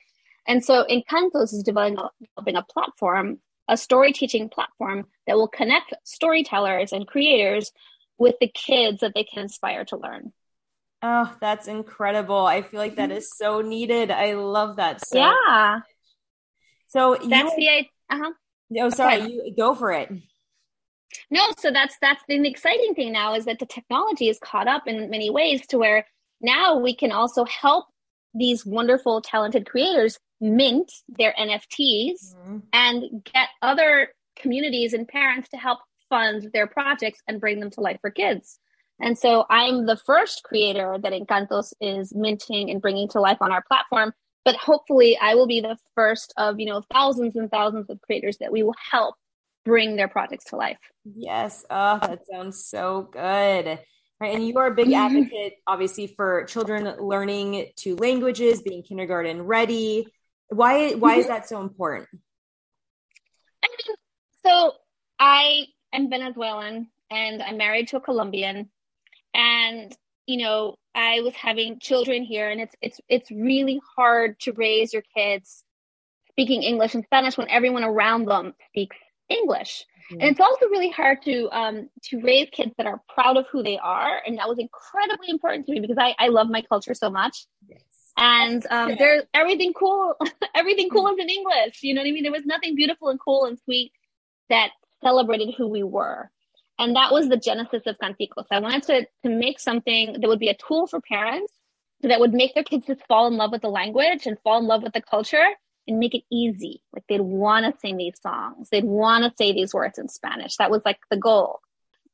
And 0.49 0.65
so 0.65 0.85
Encantos 0.91 1.53
is 1.53 1.63
developing 1.63 1.99
a, 1.99 2.11
developing 2.35 2.57
a 2.57 2.63
platform, 2.65 3.39
a 3.69 3.77
story 3.77 4.13
teaching 4.13 4.49
platform 4.49 5.07
that 5.27 5.37
will 5.37 5.49
connect 5.49 5.95
storytellers 6.05 6.93
and 6.93 7.07
creators 7.07 7.73
with 8.19 8.35
the 8.41 8.49
kids 8.49 9.01
that 9.01 9.13
they 9.15 9.25
can 9.25 9.43
inspire 9.43 9.85
to 9.87 9.97
learn. 9.97 10.33
Oh, 11.03 11.35
that's 11.41 11.67
incredible. 11.67 12.47
I 12.47 12.63
feel 12.63 12.79
like 12.79 12.97
that 12.97 13.11
is 13.11 13.31
so 13.37 13.61
needed. 13.61 14.11
I 14.11 14.35
love 14.35 14.77
that. 14.77 15.05
So 15.05 15.19
yeah. 15.19 15.75
Much. 15.75 15.83
So 16.89 17.17
that's 17.29 17.57
you, 17.57 17.85
the 18.11 18.15
uh-huh. 18.15 18.33
Oh, 18.79 18.91
sorry. 18.91 19.23
Okay. 19.23 19.33
You 19.33 19.55
go 19.57 19.75
for 19.75 19.93
it. 19.93 20.11
No, 21.31 21.41
so 21.59 21.71
that's 21.71 21.97
that's 22.01 22.23
the 22.29 22.47
exciting 22.49 22.95
thing 22.95 23.13
now 23.13 23.35
is 23.35 23.47
that 23.47 23.59
the 23.59 23.67
technology 23.67 24.29
is 24.29 24.39
caught 24.39 24.69
up 24.69 24.87
in 24.87 25.11
many 25.11 25.31
ways 25.31 25.67
to 25.69 25.79
where 25.79 26.07
now 26.41 26.79
we 26.79 26.95
can 26.95 27.13
also 27.13 27.45
help 27.45 27.87
these 28.35 28.65
wonderful 28.65 29.21
talented 29.21 29.67
creators 29.69 30.19
mint 30.43 30.93
their 31.09 31.33
NFTs 31.39 32.35
mm-hmm. 32.35 32.59
and 32.73 33.25
get 33.33 33.49
other 33.63 34.09
communities 34.37 34.93
and 34.93 35.07
parents 35.07 35.49
to 35.51 35.57
help 35.57 35.79
fund 36.11 36.51
their 36.53 36.67
projects 36.67 37.21
and 37.29 37.41
bring 37.41 37.61
them 37.61 37.71
to 37.71 37.81
life 37.81 37.99
for 38.01 38.11
kids. 38.11 38.59
And 39.01 39.17
so 39.17 39.47
I'm 39.49 39.87
the 39.87 39.97
first 39.97 40.43
creator 40.45 40.97
that 41.03 41.13
Encantos 41.13 41.73
is 41.81 42.15
minting 42.15 42.71
and 42.71 42.83
bringing 42.83 43.09
to 43.11 43.21
life 43.21 43.39
on 43.41 43.53
our 43.53 43.63
platform. 43.63 44.13
But 44.45 44.57
hopefully 44.57 45.17
I 45.21 45.37
will 45.37 45.47
be 45.47 45.61
the 45.61 45.79
first 45.95 46.35
of, 46.37 46.59
you 46.59 46.67
know, 46.67 46.83
thousands 46.93 47.37
and 47.37 47.51
thousands 47.51 47.89
of 47.89 48.01
creators 48.03 48.39
that 48.39 48.53
we 48.53 48.63
will 48.63 48.75
help 48.91 49.15
bring 49.65 49.95
their 49.97 50.09
projects 50.09 50.47
to 50.47 50.57
life. 50.57 50.79
Yes. 51.05 51.65
Oh, 51.71 51.99
that 52.01 52.27
sounds 52.27 52.65
so 52.65 53.09
good. 53.13 53.79
Right. 54.21 54.35
And 54.35 54.47
you 54.47 54.57
are 54.59 54.67
a 54.67 54.75
big 54.75 54.87
mm-hmm. 54.87 55.17
advocate, 55.17 55.55
obviously, 55.67 56.09
for 56.09 56.45
children 56.45 56.97
learning 57.01 57.73
two 57.77 57.97
languages, 57.97 58.63
being 58.63 58.83
kindergarten 58.83 59.43
ready. 59.43 60.07
Why 60.53 60.93
why 60.93 61.17
is 61.17 61.29
that 61.29 61.49
so 61.49 61.61
important? 61.61 62.09
I 63.65 63.69
mean, 63.69 63.97
so 64.45 64.73
I 65.19 65.67
am 65.93 66.11
Venezuelan 66.11 66.89
and 67.11 67.43
I'm 67.43 67.57
married 67.57 67.89
to 67.89 67.99
a 67.99 68.01
Colombian. 68.01 68.71
And, 69.35 69.97
you 70.27 70.39
know, 70.39 70.77
I 70.95 71.21
was 71.21 71.35
having 71.35 71.79
children 71.79 72.23
here 72.23 72.51
and 72.51 72.61
it's 72.61 72.75
it's 72.83 73.01
it's 73.09 73.31
really 73.31 73.81
hard 73.97 74.39
to 74.41 74.53
raise 74.53 74.93
your 74.93 75.03
kids 75.17 75.65
speaking 76.31 76.63
English 76.63 76.95
and 76.95 77.05
Spanish 77.05 77.37
when 77.37 77.49
everyone 77.49 77.85
around 77.85 78.27
them 78.27 78.55
speaks 78.69 78.97
English. 79.29 79.85
Mm-hmm. 80.11 80.21
And 80.21 80.31
it's 80.31 80.41
also 80.41 80.67
really 80.67 80.91
hard 80.91 81.23
to 81.23 81.49
um, 81.51 81.89
to 82.05 82.21
raise 82.21 82.49
kids 82.51 82.73
that 82.77 82.87
are 82.87 83.01
proud 83.15 83.37
of 83.37 83.47
who 83.51 83.63
they 83.63 83.79
are. 83.79 84.21
And 84.27 84.39
that 84.39 84.49
was 84.49 84.59
incredibly 84.59 85.31
important 85.31 85.67
to 85.67 85.73
me 85.73 85.81
because 85.81 85.99
I, 85.99 86.15
I 86.19 86.29
love 86.29 86.49
my 86.51 86.63
culture 86.63 86.95
so 86.95 87.11
much. 87.11 87.47
Yes. 87.69 87.83
And 88.23 88.65
um, 88.71 88.91
yeah. 88.91 88.95
there's 88.99 89.23
everything 89.35 89.73
cool, 89.73 90.15
everything 90.55 90.89
cool 90.91 91.09
is 91.09 91.19
in 91.19 91.29
English. 91.29 91.83
You 91.83 91.93
know 91.93 92.03
what 92.03 92.09
I 92.09 92.13
mean? 92.13 92.23
There 92.23 92.31
was 92.31 92.47
nothing 92.47 92.77
beautiful 92.77 93.09
and 93.09 93.19
cool 93.19 93.47
and 93.47 93.59
sweet 93.65 93.91
that 94.49 94.71
celebrated 95.03 95.55
who 95.59 95.67
we 95.67 95.83
were. 95.83 96.31
And 96.79 96.95
that 96.95 97.11
was 97.11 97.29
the 97.29 97.37
genesis 97.37 97.83
of 97.85 97.97
Canticos. 97.99 98.47
I 98.53 98.61
wanted 98.61 98.85
to, 98.85 99.07
to 99.25 99.29
make 99.29 99.59
something 99.59 100.21
that 100.21 100.29
would 100.29 100.39
be 100.39 100.51
a 100.51 100.55
tool 100.55 100.87
for 100.87 101.01
parents 101.01 101.53
that 102.03 102.21
would 102.21 102.33
make 102.33 102.55
their 102.55 102.63
kids 102.63 102.87
just 102.87 103.05
fall 103.09 103.27
in 103.27 103.37
love 103.37 103.51
with 103.51 103.63
the 103.63 103.69
language 103.69 104.25
and 104.27 104.39
fall 104.45 104.59
in 104.59 104.67
love 104.67 104.85
with 104.85 104.93
the 104.93 105.03
culture 105.03 105.49
and 105.89 105.99
make 105.99 106.15
it 106.15 106.23
easy. 106.31 106.81
Like 106.93 107.05
they'd 107.09 107.21
want 107.21 107.67
to 107.67 107.81
sing 107.81 107.97
these 107.97 108.21
songs. 108.23 108.69
They'd 108.71 108.85
want 108.85 109.25
to 109.25 109.37
say 109.37 109.53
these 109.53 109.75
words 109.75 109.99
in 109.99 110.09
Spanish. 110.09 110.57
That 110.59 110.71
was 110.71 110.83
like 110.85 111.01
the 111.11 111.17
goal. 111.17 111.61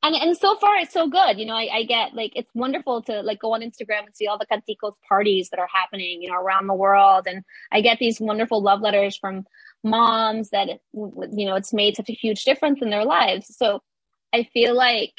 And 0.02 0.14
and 0.14 0.36
so 0.36 0.56
far 0.56 0.76
it's 0.76 0.92
so 0.92 1.08
good. 1.08 1.38
You 1.38 1.46
know, 1.46 1.54
I, 1.54 1.68
I 1.72 1.82
get 1.82 2.14
like 2.14 2.32
it's 2.36 2.50
wonderful 2.54 3.02
to 3.02 3.20
like 3.22 3.40
go 3.40 3.54
on 3.54 3.62
Instagram 3.62 4.06
and 4.06 4.14
see 4.14 4.28
all 4.28 4.38
the 4.38 4.46
canticos 4.46 4.94
parties 5.08 5.50
that 5.50 5.58
are 5.58 5.68
happening, 5.72 6.22
you 6.22 6.30
know, 6.30 6.36
around 6.36 6.68
the 6.68 6.74
world. 6.74 7.26
And 7.26 7.42
I 7.72 7.80
get 7.80 7.98
these 7.98 8.20
wonderful 8.20 8.62
love 8.62 8.80
letters 8.80 9.16
from 9.16 9.44
moms 9.82 10.50
that 10.50 10.68
you 10.92 11.46
know 11.46 11.56
it's 11.56 11.72
made 11.72 11.96
such 11.96 12.08
a 12.08 12.12
huge 12.12 12.44
difference 12.44 12.80
in 12.80 12.90
their 12.90 13.04
lives. 13.04 13.56
So 13.56 13.82
I 14.32 14.44
feel 14.52 14.74
like 14.74 15.14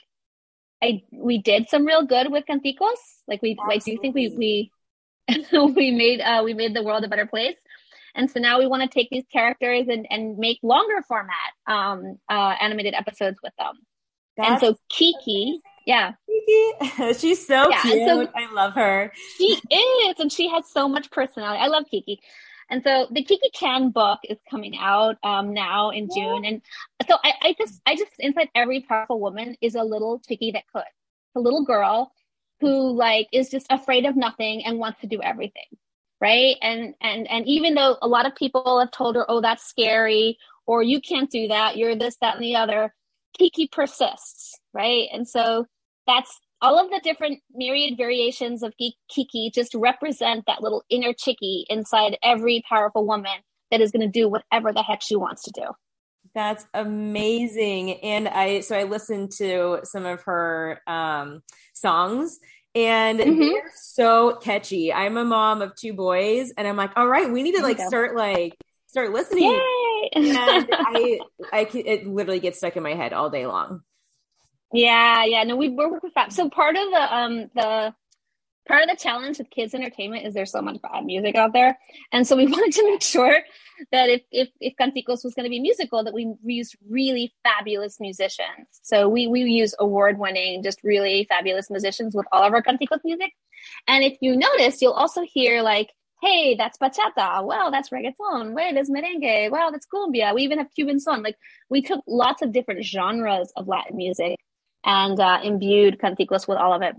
I 0.81 1.03
we 1.11 1.39
did 1.39 1.69
some 1.69 1.85
real 1.85 2.05
good 2.05 2.31
with 2.31 2.45
canticos. 2.45 2.99
Like 3.27 3.41
we 3.41 3.57
Absolutely. 3.59 3.75
I 3.75 3.95
do 3.95 4.01
think 4.01 4.15
we 4.15 4.71
we 5.51 5.73
we 5.75 5.91
made 5.91 6.21
uh 6.21 6.41
we 6.45 6.53
made 6.53 6.73
the 6.73 6.83
world 6.83 7.03
a 7.03 7.09
better 7.09 7.27
place. 7.27 7.57
And 8.15 8.29
so 8.29 8.39
now 8.39 8.59
we 8.59 8.67
want 8.67 8.83
to 8.83 8.89
take 8.89 9.09
these 9.09 9.25
characters 9.31 9.87
and, 9.87 10.07
and 10.09 10.37
make 10.37 10.59
longer 10.63 11.03
format 11.07 11.53
um, 11.67 12.17
uh, 12.27 12.55
animated 12.59 12.93
episodes 12.93 13.37
with 13.43 13.53
them. 13.57 13.75
That's 14.39 14.63
and 14.63 14.75
so 14.75 14.79
Kiki, 14.89 15.61
yeah. 15.85 16.13
Kiki, 16.25 17.13
she's 17.19 17.45
so 17.45 17.69
yeah, 17.69 17.81
cute. 17.81 18.07
So 18.07 18.27
I 18.35 18.51
love 18.53 18.73
her. 18.73 19.11
She 19.37 19.59
is, 19.69 20.19
and 20.19 20.31
she 20.31 20.49
has 20.49 20.63
so 20.71 20.87
much 20.87 21.11
personality. 21.11 21.61
I 21.61 21.67
love 21.67 21.83
Kiki. 21.91 22.21
And 22.71 22.83
so 22.83 23.07
the 23.11 23.23
Kiki 23.23 23.49
Can 23.53 23.89
book 23.89 24.19
is 24.23 24.37
coming 24.49 24.77
out 24.77 25.17
um, 25.23 25.53
now 25.53 25.89
in 25.89 26.07
June. 26.15 26.45
And 26.45 26.61
so 27.07 27.17
I, 27.23 27.33
I 27.41 27.55
just, 27.57 27.81
I 27.85 27.95
just 27.95 28.11
inside 28.19 28.49
every 28.53 28.81
powerful 28.81 29.19
woman 29.19 29.57
is 29.59 29.75
a 29.75 29.83
little 29.83 30.21
Kiki 30.27 30.51
that 30.51 30.63
could, 30.71 30.83
a 31.35 31.39
little 31.39 31.65
girl 31.65 32.11
who 32.61 32.91
like 32.91 33.27
is 33.33 33.49
just 33.49 33.65
afraid 33.69 34.05
of 34.05 34.15
nothing 34.15 34.63
and 34.65 34.77
wants 34.77 35.01
to 35.01 35.07
do 35.07 35.21
everything 35.21 35.65
right 36.21 36.57
and 36.61 36.93
and 37.01 37.29
and 37.29 37.47
even 37.47 37.73
though 37.73 37.97
a 38.01 38.07
lot 38.07 38.25
of 38.25 38.35
people 38.35 38.79
have 38.79 38.91
told 38.91 39.15
her 39.15 39.25
oh 39.29 39.39
that's 39.39 39.63
scary 39.63 40.37
or 40.65 40.83
you 40.83 40.99
can't 40.99 41.31
do 41.31 41.47
that 41.47 41.77
you're 41.77 41.95
this 41.95 42.17
that 42.21 42.35
and 42.35 42.43
the 42.43 42.55
other 42.55 42.93
kiki 43.37 43.67
persists 43.71 44.57
right 44.73 45.07
and 45.13 45.27
so 45.27 45.65
that's 46.07 46.39
all 46.61 46.77
of 46.83 46.89
the 46.89 46.99
different 47.03 47.39
myriad 47.53 47.97
variations 47.97 48.63
of 48.63 48.73
kiki 49.09 49.51
just 49.53 49.73
represent 49.73 50.43
that 50.47 50.61
little 50.61 50.83
inner 50.89 51.13
chickie 51.13 51.65
inside 51.69 52.17
every 52.23 52.63
powerful 52.67 53.05
woman 53.05 53.39
that 53.71 53.81
is 53.81 53.91
going 53.91 54.01
to 54.01 54.07
do 54.07 54.27
whatever 54.27 54.73
the 54.73 54.83
heck 54.83 55.01
she 55.01 55.15
wants 55.15 55.43
to 55.43 55.51
do 55.51 55.65
that's 56.35 56.65
amazing 56.73 57.93
and 58.01 58.27
i 58.27 58.59
so 58.59 58.77
i 58.77 58.83
listened 58.83 59.31
to 59.31 59.79
some 59.83 60.05
of 60.05 60.21
her 60.23 60.81
um 60.87 61.41
songs 61.73 62.39
and 62.75 63.19
mm-hmm. 63.19 63.39
they're 63.39 63.71
so 63.75 64.35
catchy. 64.35 64.93
I'm 64.93 65.17
a 65.17 65.25
mom 65.25 65.61
of 65.61 65.75
two 65.75 65.93
boys, 65.93 66.53
and 66.57 66.67
I'm 66.67 66.77
like, 66.77 66.91
all 66.95 67.07
right, 67.07 67.29
we 67.31 67.43
need 67.43 67.55
to 67.55 67.63
like 67.63 67.79
start 67.79 68.15
like 68.15 68.55
start 68.87 69.11
listening. 69.11 69.51
Yay! 69.51 69.88
and 70.15 70.37
I, 70.71 71.19
I, 71.51 71.69
it 71.73 72.07
literally 72.07 72.39
gets 72.39 72.57
stuck 72.57 72.77
in 72.77 72.83
my 72.83 72.95
head 72.95 73.13
all 73.13 73.29
day 73.29 73.45
long. 73.45 73.81
Yeah, 74.73 75.25
yeah. 75.25 75.43
No, 75.43 75.55
we 75.55 75.69
work 75.69 76.03
with 76.03 76.13
that. 76.13 76.31
So 76.33 76.49
part 76.49 76.75
of 76.75 76.89
the 76.91 77.15
um 77.15 77.49
the 77.55 77.93
part 78.67 78.83
of 78.83 78.89
the 78.89 79.01
challenge 79.01 79.39
with 79.39 79.49
kids 79.49 79.73
entertainment 79.73 80.27
is 80.27 80.35
there's 80.35 80.51
so 80.51 80.61
much 80.61 80.79
bad 80.81 81.03
music 81.05 81.35
out 81.35 81.53
there, 81.53 81.77
and 82.11 82.27
so 82.27 82.35
we 82.35 82.45
wanted 82.47 82.73
to 82.73 82.85
make 82.85 83.01
sure 83.01 83.41
that 83.91 84.09
if 84.09 84.21
if, 84.31 84.49
if 84.59 84.73
Canticos 84.79 85.23
was 85.23 85.33
going 85.33 85.45
to 85.45 85.49
be 85.49 85.59
musical, 85.59 86.03
that 86.03 86.13
we 86.13 86.33
use 86.43 86.75
really 86.87 87.33
fabulous 87.43 87.99
musicians. 87.99 88.67
So 88.83 89.09
we 89.09 89.27
we 89.27 89.41
use 89.41 89.73
award 89.79 90.19
winning, 90.19 90.61
just 90.63 90.83
really 90.83 91.25
fabulous 91.29 91.69
musicians 91.69 92.15
with 92.15 92.27
all 92.31 92.43
of 92.43 92.53
our 92.53 92.61
Canticos 92.61 93.01
music. 93.03 93.33
And 93.87 94.03
if 94.03 94.17
you 94.21 94.35
notice, 94.35 94.81
you'll 94.81 94.93
also 94.93 95.23
hear 95.23 95.61
like, 95.61 95.91
hey, 96.21 96.55
that's 96.55 96.77
bachata. 96.77 97.45
Well, 97.45 97.71
that's 97.71 97.89
reggaeton. 97.89 98.53
Wait, 98.53 98.73
there's 98.73 98.89
merengue. 98.89 99.49
Wow, 99.51 99.69
that's 99.71 99.87
cumbia. 99.87 100.33
We 100.33 100.43
even 100.43 100.57
have 100.57 100.73
Cuban 100.73 100.99
son. 100.99 101.23
Like 101.23 101.37
we 101.69 101.81
took 101.81 102.03
lots 102.07 102.41
of 102.41 102.51
different 102.51 102.83
genres 102.83 103.51
of 103.55 103.67
Latin 103.67 103.97
music 103.97 104.37
and 104.83 105.19
uh, 105.19 105.39
imbued 105.43 105.99
Canticos 105.99 106.47
with 106.47 106.57
all 106.57 106.73
of 106.73 106.81
it. 106.81 106.95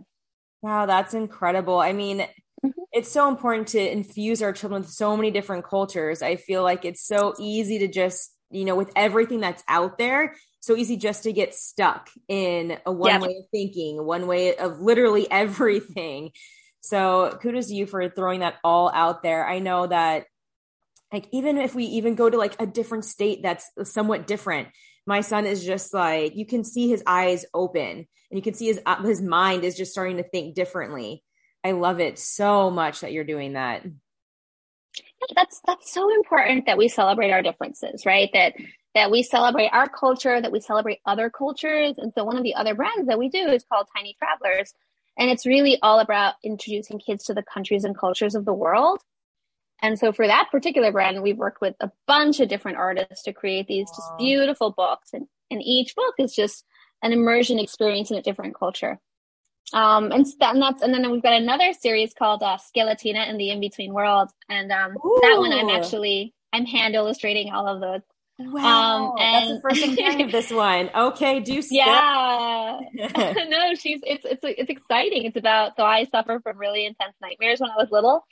Wow, 0.62 0.86
that's 0.86 1.14
incredible. 1.14 1.78
I 1.78 1.92
mean, 1.92 2.20
mm-hmm. 2.20 2.70
it's 2.92 3.10
so 3.10 3.28
important 3.28 3.68
to 3.68 3.92
infuse 3.92 4.42
our 4.42 4.52
children 4.52 4.82
with 4.82 4.90
so 4.90 5.16
many 5.16 5.30
different 5.30 5.64
cultures. 5.64 6.22
I 6.22 6.36
feel 6.36 6.62
like 6.62 6.84
it's 6.84 7.06
so 7.06 7.34
easy 7.38 7.78
to 7.80 7.88
just, 7.88 8.34
you 8.50 8.64
know, 8.64 8.76
with 8.76 8.90
everything 8.94 9.40
that's 9.40 9.64
out 9.68 9.96
there, 9.96 10.34
so 10.60 10.76
easy 10.76 10.96
just 10.96 11.22
to 11.22 11.32
get 11.32 11.54
stuck 11.54 12.10
in 12.28 12.76
a 12.84 12.92
one 12.92 13.10
yeah. 13.10 13.20
way 13.20 13.36
of 13.38 13.44
thinking, 13.50 14.04
one 14.04 14.26
way 14.26 14.56
of 14.56 14.80
literally 14.80 15.26
everything. 15.30 16.30
So 16.80 17.38
kudos 17.42 17.68
to 17.68 17.74
you 17.74 17.86
for 17.86 18.08
throwing 18.08 18.40
that 18.40 18.56
all 18.64 18.90
out 18.92 19.22
there. 19.22 19.46
I 19.46 19.58
know 19.58 19.86
that 19.86 20.26
like 21.12 21.28
even 21.32 21.58
if 21.58 21.74
we 21.74 21.84
even 21.84 22.14
go 22.14 22.30
to 22.30 22.38
like 22.38 22.60
a 22.60 22.66
different 22.66 23.04
state 23.04 23.40
that's 23.42 23.70
somewhat 23.84 24.26
different, 24.26 24.68
my 25.06 25.20
son 25.20 25.46
is 25.46 25.64
just 25.64 25.92
like 25.92 26.36
you 26.36 26.46
can 26.46 26.64
see 26.64 26.88
his 26.88 27.02
eyes 27.06 27.44
open 27.52 28.06
and 28.30 28.38
you 28.38 28.42
can 28.42 28.54
see 28.54 28.66
his 28.66 28.80
uh, 28.86 29.02
his 29.02 29.20
mind 29.20 29.64
is 29.64 29.76
just 29.76 29.92
starting 29.92 30.18
to 30.18 30.22
think 30.22 30.54
differently. 30.54 31.24
I 31.64 31.72
love 31.72 32.00
it 32.00 32.18
so 32.18 32.70
much 32.70 33.00
that 33.00 33.12
you're 33.12 33.24
doing 33.24 33.54
that. 33.54 33.84
That's 35.34 35.60
that's 35.66 35.92
so 35.92 36.14
important 36.14 36.66
that 36.66 36.78
we 36.78 36.88
celebrate 36.88 37.32
our 37.32 37.42
differences, 37.42 38.06
right? 38.06 38.30
That 38.32 38.54
that 38.94 39.10
we 39.10 39.22
celebrate 39.22 39.68
our 39.68 39.88
culture, 39.88 40.40
that 40.40 40.52
we 40.52 40.60
celebrate 40.60 41.00
other 41.06 41.30
cultures. 41.30 41.94
And 41.98 42.12
so 42.14 42.24
one 42.24 42.36
of 42.36 42.42
the 42.42 42.54
other 42.54 42.74
brands 42.74 43.06
that 43.06 43.18
we 43.18 43.28
do 43.28 43.48
is 43.48 43.64
called 43.64 43.86
Tiny 43.94 44.16
Travelers. 44.18 44.72
And 45.20 45.30
it's 45.30 45.44
really 45.44 45.78
all 45.82 46.00
about 46.00 46.34
introducing 46.42 46.98
kids 46.98 47.24
to 47.24 47.34
the 47.34 47.42
countries 47.42 47.84
and 47.84 47.96
cultures 47.96 48.34
of 48.34 48.46
the 48.46 48.54
world. 48.54 49.02
And 49.82 49.98
so 49.98 50.12
for 50.12 50.26
that 50.26 50.48
particular 50.50 50.92
brand, 50.92 51.22
we've 51.22 51.36
worked 51.36 51.60
with 51.60 51.74
a 51.80 51.92
bunch 52.06 52.40
of 52.40 52.48
different 52.48 52.78
artists 52.78 53.24
to 53.24 53.34
create 53.34 53.66
these 53.66 53.86
wow. 53.88 53.94
just 53.96 54.18
beautiful 54.18 54.70
books. 54.70 55.10
And, 55.12 55.26
and 55.50 55.62
each 55.62 55.94
book 55.94 56.14
is 56.18 56.34
just 56.34 56.64
an 57.02 57.12
immersion 57.12 57.58
experience 57.58 58.10
in 58.10 58.16
a 58.16 58.22
different 58.22 58.58
culture. 58.58 58.98
Um, 59.74 60.10
and, 60.10 60.26
that, 60.40 60.54
and 60.54 60.62
that's, 60.62 60.82
and 60.82 60.92
then 60.92 61.10
we've 61.10 61.22
got 61.22 61.34
another 61.34 61.74
series 61.74 62.14
called 62.14 62.42
uh, 62.42 62.56
Skeletina 62.56 63.28
in 63.28 63.36
the 63.36 63.50
In-Between 63.50 63.92
World. 63.92 64.30
And 64.48 64.72
um, 64.72 64.94
that 64.94 65.36
one 65.38 65.52
I'm 65.52 65.68
actually, 65.68 66.34
I'm 66.52 66.64
hand 66.64 66.94
illustrating 66.94 67.52
all 67.52 67.68
of 67.68 67.80
those. 67.80 68.00
Wow, 68.48 69.12
um, 69.12 69.18
and, 69.18 69.50
that's 69.50 69.56
the 69.56 69.60
first 69.60 69.98
hearing 69.98 70.22
of 70.22 70.32
this 70.32 70.50
one. 70.50 70.90
Okay, 70.94 71.40
do 71.40 71.60
skip. 71.60 71.76
Yeah, 71.76 72.78
no, 72.94 73.74
she's 73.74 74.00
it's 74.04 74.24
it's 74.24 74.40
it's 74.42 74.70
exciting. 74.70 75.24
It's 75.24 75.36
about 75.36 75.76
so 75.76 75.84
I 75.84 76.04
suffer 76.04 76.40
from 76.40 76.58
really 76.58 76.86
intense 76.86 77.14
nightmares 77.20 77.60
when 77.60 77.70
I 77.70 77.76
was 77.76 77.88
little, 77.90 78.24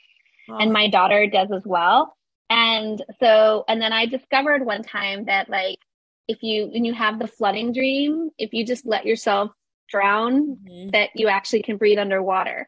oh. 0.49 0.57
and 0.57 0.73
my 0.73 0.89
daughter 0.89 1.27
does 1.27 1.51
as 1.51 1.63
well. 1.65 2.15
And 2.49 3.03
so, 3.19 3.63
and 3.67 3.79
then 3.79 3.93
I 3.93 4.07
discovered 4.07 4.65
one 4.65 4.81
time 4.81 5.25
that 5.25 5.49
like 5.49 5.77
if 6.27 6.41
you 6.41 6.67
when 6.67 6.85
you 6.85 6.93
have 6.93 7.19
the 7.19 7.27
flooding 7.27 7.71
dream, 7.71 8.31
if 8.39 8.53
you 8.53 8.65
just 8.65 8.87
let 8.87 9.05
yourself 9.05 9.51
drown, 9.87 10.57
mm-hmm. 10.57 10.89
that 10.89 11.09
you 11.13 11.27
actually 11.27 11.61
can 11.61 11.77
breathe 11.77 11.99
underwater. 11.99 12.67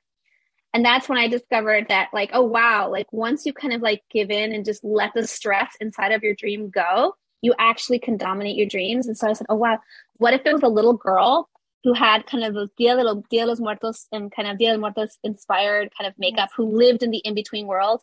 And 0.74 0.86
that's 0.86 1.10
when 1.10 1.18
I 1.18 1.28
discovered 1.28 1.88
that 1.90 2.10
like, 2.14 2.30
oh 2.34 2.44
wow, 2.44 2.90
like 2.90 3.12
once 3.12 3.46
you 3.46 3.54
kind 3.54 3.74
of 3.74 3.82
like 3.82 4.04
give 4.12 4.30
in 4.30 4.54
and 4.54 4.64
just 4.64 4.84
let 4.84 5.14
the 5.14 5.28
stress 5.28 5.76
inside 5.82 6.12
of 6.12 6.24
your 6.24 6.36
dream 6.36 6.70
go, 6.70 7.16
you 7.42 7.54
actually 7.58 8.00
can 8.00 8.18
dominate 8.18 8.56
your 8.56 8.68
dreams. 8.68 9.08
And 9.08 9.18
so 9.18 9.30
I 9.30 9.34
said, 9.34 9.48
oh, 9.50 9.56
wow, 9.56 9.80
what 10.18 10.34
if 10.34 10.44
there 10.44 10.54
was 10.54 10.64
a 10.64 10.68
little 10.68 10.94
girl 10.94 11.50
who 11.84 11.94
had 11.94 12.28
kind 12.28 12.44
of 12.44 12.56
a 12.56 12.70
Dia 12.78 12.96
de, 12.96 13.04
los, 13.04 13.24
Dia 13.30 13.42
de 13.42 13.48
los 13.48 13.60
Muertos 13.60 14.08
and 14.12 14.32
kind 14.32 14.48
of 14.48 14.58
Dia 14.58 14.70
de 14.70 14.78
los 14.78 14.82
Muertos 14.82 15.18
inspired 15.24 15.92
kind 15.98 16.08
of 16.08 16.14
makeup, 16.20 16.50
who 16.56 16.78
lived 16.78 17.04
in 17.04 17.12
the 17.12 17.18
in 17.20 17.34
between 17.34 17.66
world, 17.66 18.02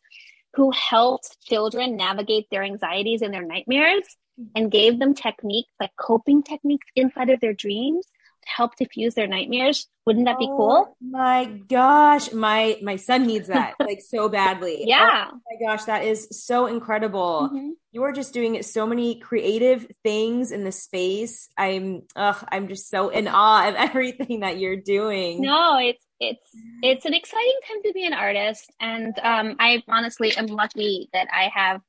who 0.54 0.72
helped 0.72 1.36
children 1.42 1.96
navigate 1.96 2.46
their 2.50 2.64
anxieties 2.64 3.22
and 3.22 3.32
their 3.32 3.44
nightmares 3.44 4.04
mm-hmm. 4.38 4.50
and 4.56 4.72
gave 4.72 4.98
them 4.98 5.14
techniques 5.14 5.72
like 5.80 5.90
coping 5.96 6.42
techniques 6.42 6.86
inside 6.96 7.30
of 7.30 7.40
their 7.40 7.54
dreams 7.54 8.06
help 8.48 8.76
diffuse 8.76 9.14
their 9.14 9.26
nightmares. 9.26 9.86
Wouldn't 10.06 10.26
that 10.26 10.38
be 10.38 10.48
oh, 10.48 10.56
cool? 10.56 10.96
My 11.00 11.44
gosh, 11.44 12.32
my 12.32 12.78
my 12.82 12.96
son 12.96 13.26
needs 13.26 13.48
that 13.48 13.74
like 13.78 14.00
so 14.00 14.28
badly. 14.28 14.84
Yeah. 14.86 15.28
Oh 15.32 15.40
my 15.50 15.66
gosh, 15.66 15.84
that 15.84 16.04
is 16.04 16.28
so 16.30 16.66
incredible. 16.66 17.50
Mm-hmm. 17.52 17.70
You 17.92 18.02
are 18.04 18.12
just 18.12 18.32
doing 18.32 18.62
so 18.62 18.86
many 18.86 19.20
creative 19.20 19.86
things 20.02 20.52
in 20.52 20.64
the 20.64 20.72
space. 20.72 21.48
I'm 21.56 22.02
ugh, 22.16 22.44
I'm 22.50 22.68
just 22.68 22.88
so 22.88 23.10
in 23.10 23.28
awe 23.28 23.68
of 23.68 23.74
everything 23.76 24.40
that 24.40 24.58
you're 24.58 24.76
doing. 24.76 25.42
No, 25.42 25.78
it's 25.78 26.04
it's 26.20 26.48
it's 26.82 27.04
an 27.04 27.14
exciting 27.14 27.60
time 27.68 27.82
to 27.84 27.92
be 27.92 28.04
an 28.04 28.12
artist 28.12 28.72
and 28.80 29.16
um 29.22 29.54
I 29.60 29.84
honestly 29.86 30.36
am 30.36 30.46
lucky 30.46 31.08
that 31.12 31.28
I 31.32 31.48
have 31.54 31.80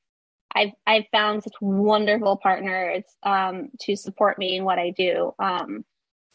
I've 0.53 0.71
I've 0.85 1.05
found 1.11 1.43
such 1.43 1.53
wonderful 1.61 2.37
partners 2.37 3.03
um, 3.23 3.69
to 3.81 3.95
support 3.95 4.37
me 4.37 4.57
in 4.57 4.63
what 4.63 4.79
I 4.79 4.91
do. 4.91 5.33
Um, 5.39 5.85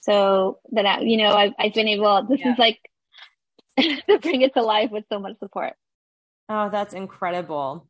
so 0.05 0.59
that 0.73 0.87
I, 0.87 1.01
you 1.01 1.17
know 1.17 1.31
I've, 1.31 1.53
I've 1.59 1.75
been 1.75 1.89
able 1.89 2.25
this 2.25 2.41
yeah. 2.41 2.53
is 2.53 2.59
like 2.59 2.79
to 3.81 4.19
bring 4.21 4.43
it 4.43 4.55
to 4.55 4.63
life 4.63 4.91
with 4.91 5.05
so 5.09 5.19
much 5.19 5.39
support. 5.39 5.73
Oh 6.49 6.69
that's 6.71 6.95
incredible. 6.95 7.89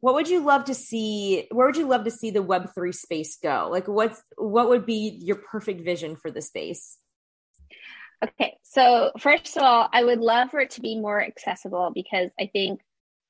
What 0.00 0.14
would 0.14 0.28
you 0.28 0.40
love 0.40 0.64
to 0.64 0.74
see 0.74 1.46
where 1.50 1.66
would 1.66 1.76
you 1.76 1.86
love 1.86 2.04
to 2.04 2.10
see 2.10 2.30
the 2.30 2.42
web3 2.42 2.94
space 2.94 3.36
go? 3.42 3.68
Like 3.70 3.86
what's 3.86 4.22
what 4.36 4.68
would 4.70 4.86
be 4.86 5.18
your 5.22 5.36
perfect 5.36 5.82
vision 5.82 6.16
for 6.16 6.30
the 6.30 6.42
space? 6.42 6.96
Okay 8.24 8.56
so 8.70 9.10
first 9.18 9.56
of 9.56 9.62
all 9.62 9.88
i 9.92 10.02
would 10.02 10.20
love 10.20 10.50
for 10.50 10.60
it 10.60 10.70
to 10.70 10.80
be 10.80 10.98
more 10.98 11.22
accessible 11.22 11.90
because 11.94 12.30
i 12.38 12.48
think 12.52 12.80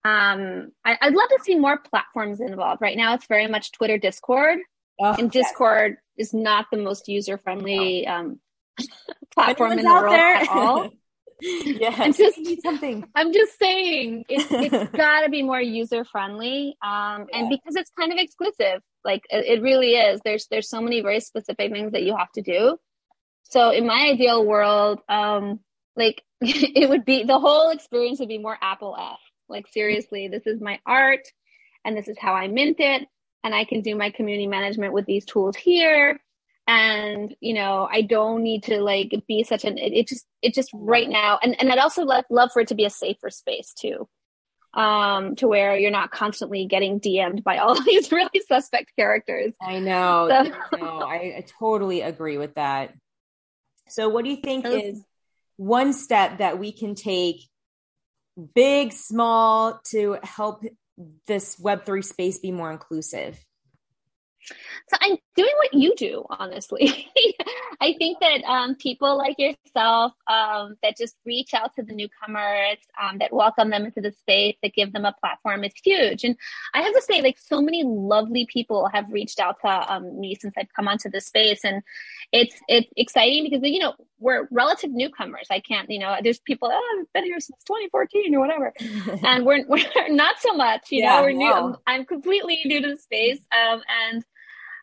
um 0.05 0.71
I, 0.85 0.97
would 1.05 1.15
love 1.15 1.29
to 1.31 1.39
see 1.43 1.57
more 1.57 1.79
platforms 1.79 2.41
involved. 2.41 2.81
Right 2.81 2.97
now 2.97 3.15
it's 3.15 3.27
very 3.27 3.47
much 3.47 3.73
twitter 3.73 3.99
discord 3.99 4.59
oh, 5.01 5.15
and 5.19 5.31
discord 5.31 5.97
is 6.21 6.35
not 6.35 6.67
the 6.71 6.77
most 6.77 7.09
user 7.09 7.39
friendly 7.39 8.07
um, 8.07 8.39
platform 9.35 9.73
in 9.73 9.79
the 9.79 9.91
world 9.91 10.13
there. 10.13 10.35
at 10.37 10.49
all. 10.49 10.91
yeah, 11.41 11.95
I'm 11.97 12.13
just 12.13 12.39
something. 12.63 13.09
I'm 13.15 13.33
just 13.33 13.59
saying 13.59 14.25
it's 14.29 14.47
it's 14.51 14.93
got 14.93 15.23
to 15.23 15.31
be 15.31 15.43
more 15.43 15.61
user 15.61 16.05
friendly, 16.05 16.77
um, 16.83 17.27
yeah. 17.31 17.39
and 17.39 17.49
because 17.49 17.77
it's 17.77 17.91
kind 17.99 18.13
of 18.13 18.19
exclusive, 18.19 18.83
like 19.05 19.23
it, 19.31 19.59
it, 19.59 19.63
really 19.63 19.93
is. 19.93 20.21
There's 20.23 20.47
there's 20.51 20.69
so 20.69 20.83
many 20.83 21.01
very 21.01 21.21
specific 21.21 21.73
things 21.73 21.93
that 21.93 22.03
you 22.03 22.17
have 22.17 22.31
to 22.33 22.43
do. 22.43 22.77
So 23.45 23.71
in 23.71 23.87
my 23.87 24.11
ideal 24.13 24.45
world, 24.45 25.01
um, 25.09 25.61
like 25.97 26.23
it 26.43 26.89
would 26.89 27.07
be 27.07 27.25
the 27.25 27.39
whole 27.39 27.71
experience 27.71 28.21
would 28.21 28.29
be 28.29 28.39
more 28.39 28.59
Apple 28.61 28.95
F. 28.99 29.19
Like 29.49 29.67
seriously, 29.69 30.29
this 30.29 30.47
is 30.47 30.61
my 30.61 30.79
art, 30.85 31.27
and 31.85 31.97
this 31.97 32.07
is 32.07 32.19
how 32.19 32.35
I 32.35 32.49
mint 32.49 32.77
it, 32.81 33.09
and 33.43 33.55
I 33.55 33.65
can 33.65 33.81
do 33.81 33.95
my 33.97 34.11
community 34.11 34.47
management 34.47 34.93
with 34.93 35.07
these 35.07 35.25
tools 35.25 35.57
here. 35.57 36.21
And, 36.67 37.35
you 37.41 37.55
know, 37.55 37.89
I 37.91 38.03
don't 38.03 38.43
need 38.43 38.65
to 38.65 38.81
like 38.81 39.13
be 39.27 39.43
such 39.43 39.65
an, 39.65 39.79
it, 39.79 39.93
it 39.93 40.09
just, 40.09 40.25
it 40.41 40.55
just 40.55 40.71
right 40.73 41.09
now. 41.09 41.39
And, 41.43 41.59
and 41.61 41.71
I'd 41.71 41.79
also 41.79 42.05
love, 42.05 42.25
love 42.31 42.51
for 42.53 42.61
it 42.61 42.69
to 42.69 42.75
be 42.75 42.85
a 42.85 42.91
safer 42.91 43.31
space 43.31 43.73
too. 43.75 44.09
Um, 44.73 45.35
to 45.37 45.49
where 45.49 45.77
you're 45.77 45.91
not 45.91 46.13
constantly 46.13 46.67
getting 46.67 47.01
DM'd 47.01 47.43
by 47.43 47.59
all 47.59 47.75
these 47.85 48.13
really 48.13 48.41
suspect 48.47 48.93
characters. 48.95 49.53
I 49.61 49.81
know. 49.81 50.29
So. 50.31 50.53
I, 50.73 50.77
know. 50.77 51.01
I, 51.01 51.15
I 51.39 51.45
totally 51.59 52.03
agree 52.03 52.39
with 52.39 52.55
that. 52.55 52.95
So 53.89 54.09
what 54.09 54.25
do 54.25 54.31
you 54.31 54.37
think 54.37 54.65
is 54.65 55.03
one 55.57 55.93
step 55.93 56.39
that 56.39 56.61
we 56.61 56.71
can 56.71 56.95
take 56.95 57.41
big, 58.55 58.93
small 58.93 59.81
to 59.91 60.19
help 60.23 60.65
this 61.27 61.57
Web3 61.57 62.05
space 62.05 62.39
be 62.39 62.53
more 62.53 62.71
inclusive? 62.71 63.45
So 64.89 64.97
I'm 65.01 65.17
doing 65.37 65.53
what 65.57 65.75
you 65.75 65.95
do, 65.97 66.25
honestly. 66.31 67.09
I 67.81 67.95
think 67.99 68.19
that 68.21 68.43
um, 68.45 68.75
people 68.75 69.17
like 69.17 69.39
yourself 69.39 70.13
um, 70.27 70.77
that 70.83 70.97
just 70.97 71.17
reach 71.25 71.55
out 71.55 71.75
to 71.77 71.83
the 71.83 71.95
newcomers, 71.95 72.79
um, 73.01 73.19
that 73.19 73.33
welcome 73.33 73.71
them 73.71 73.85
into 73.85 74.01
the 74.01 74.13
space, 74.13 74.57
that 74.63 74.75
give 74.75 74.93
them 74.93 75.05
a 75.05 75.15
platform 75.21 75.65
is 75.65 75.73
huge. 75.83 76.25
And 76.25 76.37
I 76.75 76.83
have 76.83 76.93
to 76.93 77.03
say, 77.03 77.23
like, 77.23 77.39
so 77.39 77.61
many 77.61 77.85
lovely 77.85 78.47
people 78.53 78.89
have 78.93 79.13
reached 79.13 79.41
out 79.41 79.57
to 79.65 79.93
um, 79.93 80.21
me 80.21 80.35
since 80.35 80.55
I've 80.59 80.73
come 80.75 80.89
onto 80.89 81.11
the 81.11 81.21
space, 81.21 81.65
and 81.65 81.83
it's 82.33 82.57
it's 82.69 82.89
exciting 82.97 83.45
because 83.45 83.61
you 83.63 83.79
know 83.79 83.95
we're 84.19 84.47
relative 84.51 84.91
newcomers. 84.91 85.47
I 85.51 85.61
can't, 85.61 85.91
you 85.91 85.99
know, 85.99 86.17
there's 86.23 86.39
people 86.39 86.69
oh, 86.73 86.99
I've 87.01 87.13
been 87.13 87.25
here 87.25 87.41
since 87.41 87.63
2014 87.67 88.35
or 88.35 88.41
whatever, 88.41 88.73
and 89.25 89.45
we're 89.45 89.65
we're 89.69 90.09
not 90.09 90.37
so 90.41 90.55
much. 90.55 90.91
You 90.91 91.03
yeah, 91.03 91.17
know, 91.17 91.23
we're 91.23 91.33
new. 91.33 91.53
I'm, 91.53 91.77
I'm, 91.87 92.05
completely 92.05 92.61
new 92.65 92.83
to 92.83 92.89
the 92.91 92.97
space, 92.97 93.41
um, 93.53 93.83
and 94.11 94.25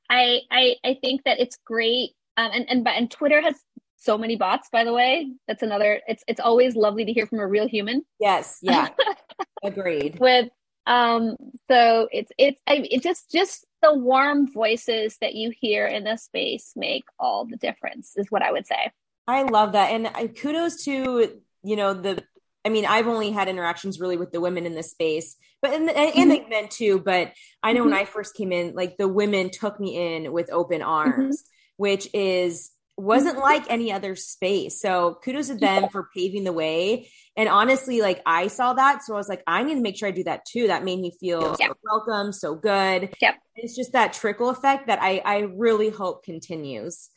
I, 0.09 0.41
I 0.51 0.75
I 0.83 0.97
think 1.01 1.23
that 1.25 1.39
it's 1.39 1.57
great. 1.65 2.11
Um, 2.37 2.51
and 2.53 2.69
and 2.69 2.87
and 2.87 3.11
Twitter 3.11 3.41
has 3.41 3.55
so 3.97 4.17
many 4.17 4.35
bots. 4.35 4.69
By 4.71 4.83
the 4.83 4.93
way, 4.93 5.31
that's 5.47 5.63
another. 5.63 6.01
It's 6.07 6.23
it's 6.27 6.39
always 6.39 6.75
lovely 6.75 7.05
to 7.05 7.13
hear 7.13 7.27
from 7.27 7.39
a 7.39 7.47
real 7.47 7.67
human. 7.67 8.03
Yes. 8.19 8.59
Yeah. 8.61 8.89
Agreed. 9.63 10.19
With 10.19 10.49
um, 10.85 11.35
so 11.69 12.07
it's 12.11 12.31
it's 12.37 12.61
I, 12.65 12.87
it 12.89 13.03
just 13.03 13.29
just 13.31 13.65
the 13.81 13.93
warm 13.93 14.51
voices 14.51 15.17
that 15.21 15.35
you 15.35 15.51
hear 15.51 15.85
in 15.85 16.05
the 16.05 16.15
space 16.15 16.71
make 16.75 17.03
all 17.19 17.45
the 17.45 17.57
difference. 17.57 18.13
Is 18.15 18.31
what 18.31 18.41
I 18.41 18.51
would 18.51 18.65
say. 18.65 18.91
I 19.27 19.43
love 19.43 19.73
that, 19.73 19.91
and 19.91 20.07
I, 20.07 20.27
kudos 20.27 20.83
to 20.85 21.41
you 21.63 21.75
know 21.75 21.93
the 21.93 22.23
I 22.67 22.69
mean, 22.69 22.85
I've 22.85 23.07
only 23.07 23.31
had 23.31 23.47
interactions 23.47 23.97
really 23.97 24.17
with 24.17 24.33
the 24.33 24.41
women 24.41 24.65
in 24.65 24.75
this 24.75 24.91
space, 24.91 25.37
but 25.61 25.71
and, 25.71 25.89
and, 25.89 26.13
mm-hmm. 26.13 26.29
the 26.29 26.49
men 26.49 26.67
too. 26.67 26.99
But 26.99 27.31
I 27.63 27.71
know 27.71 27.79
mm-hmm. 27.79 27.91
when 27.91 27.99
I 27.99 28.03
first 28.03 28.35
came 28.35 28.51
in, 28.51 28.75
like 28.75 28.97
the 28.97 29.07
women 29.07 29.51
took 29.51 29.79
me 29.79 30.17
in 30.17 30.33
with 30.33 30.51
open 30.51 30.81
mm-hmm. 30.81 30.89
arms, 30.89 31.43
mm-hmm. 31.43 31.83
which 31.83 32.09
is 32.13 32.69
wasn't 32.97 33.35
mm-hmm. 33.35 33.43
like 33.43 33.71
any 33.71 33.93
other 33.93 34.17
space. 34.17 34.81
So 34.81 35.17
kudos 35.23 35.47
to 35.47 35.55
them 35.55 35.87
for 35.87 36.09
paving 36.13 36.43
the 36.43 36.51
way. 36.51 37.09
And 37.37 37.47
honestly, 37.47 38.01
like 38.01 38.21
I 38.25 38.47
saw 38.47 38.73
that, 38.73 39.01
so 39.01 39.13
I 39.13 39.17
was 39.17 39.29
like, 39.29 39.43
I 39.47 39.63
need 39.63 39.75
to 39.75 39.81
make 39.81 39.95
sure 39.95 40.09
I 40.09 40.11
do 40.11 40.25
that 40.25 40.43
too. 40.45 40.67
That 40.67 40.83
made 40.83 40.99
me 40.99 41.13
feel 41.17 41.55
yep. 41.57 41.69
so 41.69 41.73
welcome, 41.85 42.33
so 42.33 42.53
good. 42.53 43.15
Yep. 43.21 43.35
It's 43.55 43.77
just 43.77 43.93
that 43.93 44.11
trickle 44.11 44.49
effect 44.49 44.87
that 44.87 45.01
I 45.01 45.21
I 45.23 45.37
really 45.55 45.89
hope 45.89 46.25
continues. 46.25 47.11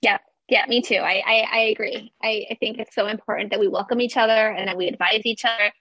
Yeah, 0.00 0.18
yeah, 0.50 0.66
me 0.68 0.82
too. 0.82 0.96
I, 0.96 1.22
I, 1.24 1.46
I 1.50 1.58
agree. 1.70 2.12
I, 2.22 2.46
I 2.50 2.54
think 2.58 2.78
it's 2.78 2.94
so 2.94 3.06
important 3.06 3.50
that 3.50 3.60
we 3.60 3.68
welcome 3.68 4.00
each 4.00 4.16
other 4.16 4.32
and 4.32 4.68
that 4.68 4.76
we 4.76 4.88
advise 4.88 5.22
each 5.24 5.44
other 5.44 5.72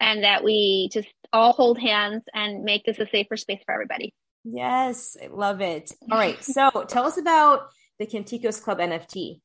and 0.00 0.22
that 0.22 0.44
we 0.44 0.90
just 0.92 1.08
all 1.32 1.52
hold 1.52 1.78
hands 1.78 2.22
and 2.34 2.62
make 2.62 2.84
this 2.84 2.98
a 2.98 3.06
safer 3.06 3.36
space 3.36 3.62
for 3.64 3.72
everybody. 3.72 4.12
Yes, 4.44 5.16
I 5.22 5.28
love 5.28 5.60
it. 5.60 5.92
All 6.10 6.18
right. 6.18 6.42
So 6.44 6.70
tell 6.88 7.04
us 7.04 7.16
about 7.16 7.70
the 7.98 8.06
Canticos 8.06 8.60
Club 8.62 8.78
NFT. 8.78 9.40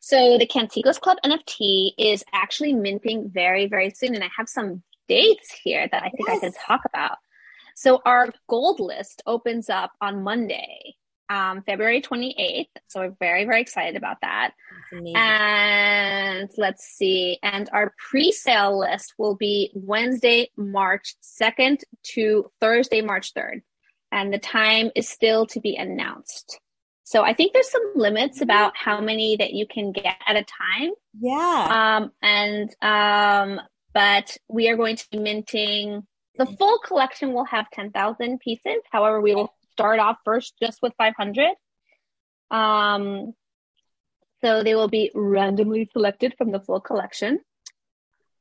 So 0.00 0.38
the 0.38 0.46
Canticos 0.46 1.00
Club 1.00 1.18
NFT 1.24 1.92
is 1.98 2.22
actually 2.32 2.74
minting 2.74 3.28
very, 3.28 3.66
very 3.66 3.90
soon. 3.90 4.14
And 4.14 4.22
I 4.22 4.30
have 4.36 4.48
some 4.48 4.82
dates 5.08 5.50
here 5.64 5.88
that 5.90 6.02
I 6.02 6.10
think 6.10 6.28
yes. 6.28 6.36
I 6.36 6.40
can 6.40 6.52
talk 6.52 6.82
about. 6.84 7.18
So 7.74 8.00
our 8.04 8.28
gold 8.48 8.78
list 8.78 9.22
opens 9.26 9.68
up 9.68 9.92
on 10.00 10.22
Monday, 10.22 10.94
um, 11.28 11.62
February 11.62 12.00
28th. 12.00 12.68
So 12.88 13.00
we're 13.00 13.16
very, 13.18 13.44
very 13.44 13.60
excited 13.60 13.96
about 13.96 14.18
that. 14.22 14.52
And 14.92 16.50
let's 16.56 16.84
see. 16.84 17.38
And 17.42 17.68
our 17.72 17.92
pre 17.98 18.32
sale 18.32 18.78
list 18.78 19.14
will 19.18 19.34
be 19.34 19.70
Wednesday, 19.74 20.50
March 20.56 21.14
2nd 21.22 21.82
to 22.14 22.50
Thursday, 22.60 23.02
March 23.02 23.34
3rd. 23.34 23.62
And 24.12 24.32
the 24.32 24.38
time 24.38 24.90
is 24.94 25.08
still 25.08 25.46
to 25.46 25.60
be 25.60 25.76
announced. 25.76 26.60
So 27.04 27.22
I 27.22 27.34
think 27.34 27.52
there's 27.52 27.70
some 27.70 27.92
limits 27.94 28.40
about 28.40 28.76
how 28.76 29.00
many 29.00 29.36
that 29.36 29.52
you 29.52 29.66
can 29.66 29.92
get 29.92 30.16
at 30.26 30.36
a 30.36 30.44
time. 30.44 30.90
Yeah. 31.18 32.00
Um, 32.00 32.12
and, 32.22 32.74
um, 32.82 33.60
but 33.92 34.36
we 34.48 34.68
are 34.68 34.76
going 34.76 34.96
to 34.96 35.06
be 35.10 35.18
minting 35.18 36.06
the 36.38 36.46
full 36.46 36.78
collection 36.78 37.32
will 37.32 37.44
have 37.44 37.70
10,000 37.70 38.40
pieces. 38.40 38.82
However, 38.90 39.20
we 39.20 39.34
will 39.34 39.54
start 39.76 40.00
off 40.00 40.16
first 40.24 40.54
just 40.62 40.80
with 40.82 40.94
500. 40.96 41.50
Um, 42.50 43.34
so 44.42 44.62
they 44.62 44.74
will 44.74 44.88
be 44.88 45.10
randomly 45.14 45.88
selected 45.92 46.34
from 46.38 46.50
the 46.50 46.60
full 46.60 46.80
collection. 46.80 47.40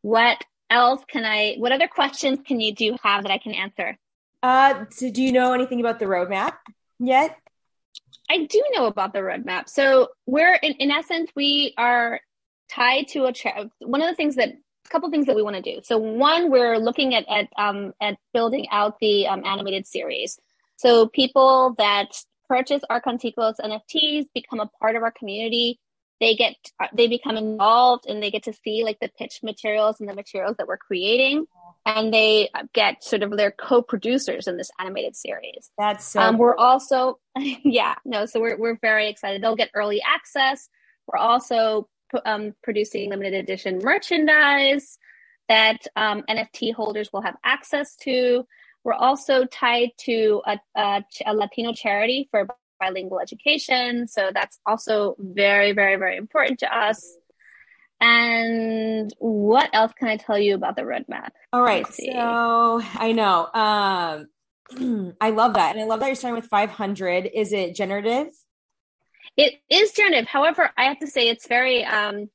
What 0.01 0.41
else 0.69 1.03
can 1.07 1.25
I, 1.25 1.55
what 1.57 1.73
other 1.73 1.87
questions 1.87 2.39
can 2.45 2.61
you 2.61 2.73
do 2.73 2.95
have 3.03 3.23
that 3.23 3.31
I 3.31 3.37
can 3.37 3.53
answer? 3.53 3.97
Uh, 4.41 4.85
so 4.91 5.09
do 5.09 5.21
you 5.21 5.31
know 5.31 5.53
anything 5.53 5.79
about 5.79 5.99
the 5.99 6.05
roadmap 6.05 6.53
yet? 6.99 7.37
I 8.29 8.45
do 8.45 8.63
know 8.71 8.85
about 8.85 9.13
the 9.13 9.19
roadmap. 9.19 9.67
So 9.69 10.09
we're 10.25 10.55
in, 10.55 10.73
in 10.73 10.91
essence, 10.91 11.31
we 11.35 11.73
are 11.77 12.21
tied 12.69 13.07
to 13.09 13.25
a 13.25 13.33
tra- 13.33 13.69
one 13.79 14.01
of 14.01 14.09
the 14.09 14.15
things 14.15 14.35
that 14.35 14.49
a 14.49 14.89
couple 14.89 15.09
things 15.09 15.25
that 15.25 15.35
we 15.35 15.41
want 15.41 15.55
to 15.55 15.61
do. 15.61 15.81
So 15.83 15.97
one, 15.97 16.51
we're 16.51 16.77
looking 16.77 17.15
at 17.15 17.27
at 17.27 17.49
um, 17.57 17.93
at 18.01 18.17
building 18.33 18.67
out 18.71 18.99
the 18.99 19.27
um, 19.27 19.43
animated 19.45 19.85
series. 19.87 20.39
So 20.77 21.07
people 21.07 21.75
that 21.77 22.09
purchase 22.47 22.81
our 22.89 23.01
Canticos 23.01 23.55
NFTs 23.59 24.25
become 24.33 24.59
a 24.59 24.69
part 24.79 24.95
of 24.95 25.03
our 25.03 25.11
community. 25.11 25.79
They 26.21 26.35
get 26.35 26.55
they 26.93 27.07
become 27.07 27.35
involved 27.35 28.05
and 28.07 28.23
they 28.23 28.31
get 28.31 28.43
to 28.43 28.53
see 28.53 28.85
like 28.85 28.99
the 29.01 29.09
pitch 29.19 29.41
materials 29.43 29.99
and 29.99 30.07
the 30.07 30.13
materials 30.13 30.55
that 30.57 30.67
we're 30.67 30.77
creating, 30.77 31.45
and 31.85 32.13
they 32.13 32.49
get 32.73 33.03
sort 33.03 33.21
of 33.21 33.35
their 33.35 33.51
co-producers 33.51 34.47
in 34.47 34.55
this 34.55 34.71
animated 34.79 35.15
series. 35.17 35.71
That's 35.77 36.05
so. 36.05 36.21
Um, 36.21 36.38
we're 36.38 36.55
also 36.55 37.19
yeah 37.38 37.95
no, 38.05 38.25
so 38.25 38.39
we're 38.39 38.57
we're 38.57 38.77
very 38.81 39.09
excited. 39.09 39.41
They'll 39.41 39.57
get 39.57 39.71
early 39.73 40.01
access. 40.01 40.69
We're 41.05 41.19
also 41.19 41.89
um, 42.25 42.53
producing 42.63 43.09
limited 43.09 43.33
edition 43.33 43.79
merchandise 43.83 44.97
that 45.49 45.85
um, 45.95 46.23
NFT 46.29 46.73
holders 46.73 47.09
will 47.11 47.21
have 47.21 47.35
access 47.43 47.95
to. 47.97 48.45
We're 48.85 48.93
also 48.93 49.45
tied 49.45 49.89
to 50.01 50.43
a, 50.45 50.59
a, 50.77 51.03
a, 51.25 51.33
Latino 51.33 51.73
charity 51.73 52.29
for 52.29 52.47
bilingual 52.79 53.19
education. 53.19 54.07
So 54.07 54.29
that's 54.31 54.59
also 54.65 55.15
very, 55.19 55.71
very, 55.71 55.95
very 55.95 56.17
important 56.17 56.59
to 56.59 56.77
us. 56.77 57.03
And 57.99 59.11
what 59.17 59.71
else 59.73 59.91
can 59.97 60.07
I 60.07 60.17
tell 60.17 60.37
you 60.37 60.53
about 60.53 60.75
the 60.75 60.83
roadmap? 60.83 61.29
All 61.51 61.63
right. 61.63 61.87
So 61.87 62.81
I 62.93 63.11
know. 63.11 63.49
Um, 63.51 65.15
I 65.21 65.31
love 65.31 65.55
that. 65.55 65.75
And 65.75 65.83
I 65.83 65.87
love 65.87 66.01
that 66.01 66.07
you're 66.07 66.15
starting 66.15 66.39
with 66.39 66.49
500. 66.49 67.29
Is 67.33 67.53
it 67.53 67.75
generative? 67.75 68.27
It 69.35 69.55
is 69.67 69.93
generative. 69.93 70.27
However, 70.27 70.69
I 70.77 70.83
have 70.83 70.99
to 70.99 71.07
say 71.07 71.27
it's 71.27 71.47
very 71.47 71.83
um 71.83 72.29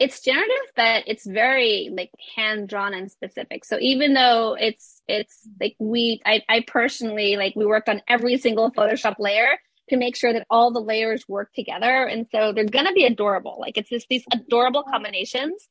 it's 0.00 0.22
generative, 0.22 0.72
but 0.74 1.04
it's 1.06 1.26
very 1.26 1.90
like 1.92 2.10
hand 2.34 2.70
drawn 2.70 2.94
and 2.94 3.12
specific. 3.12 3.66
So 3.66 3.76
even 3.80 4.14
though 4.14 4.56
it's 4.58 5.02
it's 5.06 5.46
like 5.60 5.76
we 5.78 6.22
I, 6.24 6.42
I 6.48 6.64
personally 6.66 7.36
like 7.36 7.54
we 7.54 7.66
worked 7.66 7.90
on 7.90 8.00
every 8.08 8.38
single 8.38 8.72
Photoshop 8.72 9.16
layer 9.18 9.58
to 9.90 9.98
make 9.98 10.16
sure 10.16 10.32
that 10.32 10.46
all 10.48 10.72
the 10.72 10.80
layers 10.80 11.28
work 11.28 11.52
together. 11.52 12.06
And 12.06 12.26
so 12.32 12.52
they're 12.52 12.64
gonna 12.64 12.94
be 12.94 13.04
adorable. 13.04 13.58
Like 13.60 13.76
it's 13.76 13.90
just 13.90 14.08
these 14.08 14.24
adorable 14.32 14.84
combinations 14.84 15.68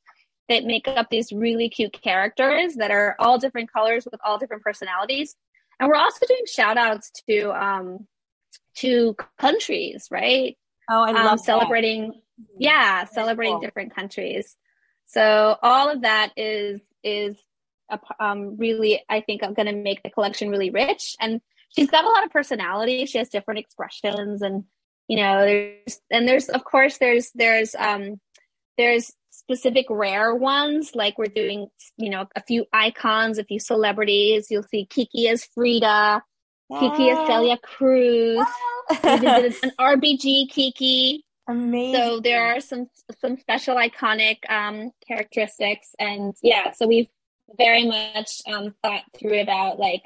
that 0.48 0.64
make 0.64 0.86
up 0.86 1.10
these 1.10 1.32
really 1.32 1.68
cute 1.68 2.00
characters 2.00 2.76
that 2.76 2.92
are 2.92 3.16
all 3.18 3.36
different 3.36 3.72
colors 3.72 4.06
with 4.08 4.20
all 4.24 4.38
different 4.38 4.62
personalities. 4.62 5.34
And 5.80 5.88
we're 5.88 5.96
also 5.96 6.24
doing 6.26 6.44
shout 6.46 6.76
outs 6.76 7.10
to 7.28 7.50
um 7.50 8.06
to 8.76 9.16
countries, 9.38 10.06
right? 10.08 10.56
Oh, 10.88 11.02
I 11.02 11.10
love 11.10 11.32
um, 11.32 11.38
celebrating. 11.38 12.20
Yeah, 12.58 13.04
celebrating 13.04 13.54
cool. 13.54 13.60
different 13.60 13.94
countries. 13.94 14.56
So 15.06 15.56
all 15.62 15.90
of 15.90 16.02
that 16.02 16.32
is 16.36 16.80
is 17.02 17.36
a, 17.90 17.98
um, 18.20 18.56
really, 18.56 19.02
I 19.08 19.20
think, 19.20 19.42
I'm 19.42 19.54
going 19.54 19.66
to 19.66 19.74
make 19.74 20.02
the 20.02 20.10
collection 20.10 20.50
really 20.50 20.70
rich. 20.70 21.16
And 21.20 21.40
she's 21.74 21.90
got 21.90 22.04
a 22.04 22.08
lot 22.08 22.24
of 22.24 22.30
personality. 22.30 23.06
She 23.06 23.18
has 23.18 23.28
different 23.28 23.60
expressions, 23.60 24.42
and 24.42 24.64
you 25.08 25.16
know, 25.16 25.44
there's 25.44 26.00
and 26.10 26.28
there's 26.28 26.48
of 26.48 26.64
course 26.64 26.98
there's 26.98 27.30
there's 27.34 27.74
um 27.78 28.20
there's 28.78 29.12
specific 29.32 29.86
rare 29.88 30.34
ones 30.34 30.94
like 30.94 31.16
we're 31.16 31.26
doing 31.26 31.66
you 31.96 32.10
know 32.10 32.26
a 32.36 32.42
few 32.42 32.66
icons 32.72 33.38
a 33.38 33.44
few 33.44 33.58
celebrities 33.58 34.48
you'll 34.50 34.62
see 34.62 34.84
kiki 34.84 35.28
as 35.28 35.44
frida 35.44 36.22
Kiki 36.78 37.08
is 37.08 37.18
Celia 37.26 37.58
Cruz. 37.58 38.46
an 39.02 39.72
RBG 39.78 40.50
Kiki. 40.50 41.24
Amazing. 41.48 42.00
So 42.00 42.20
there 42.20 42.44
are 42.44 42.60
some 42.60 42.88
some 43.20 43.36
special 43.38 43.76
iconic 43.76 44.38
um, 44.48 44.92
characteristics, 45.06 45.94
and 45.98 46.34
yeah, 46.42 46.72
so 46.72 46.86
we've 46.86 47.08
very 47.58 47.86
much 47.86 48.42
um, 48.46 48.74
thought 48.82 49.02
through 49.18 49.40
about 49.40 49.78
like 49.78 50.02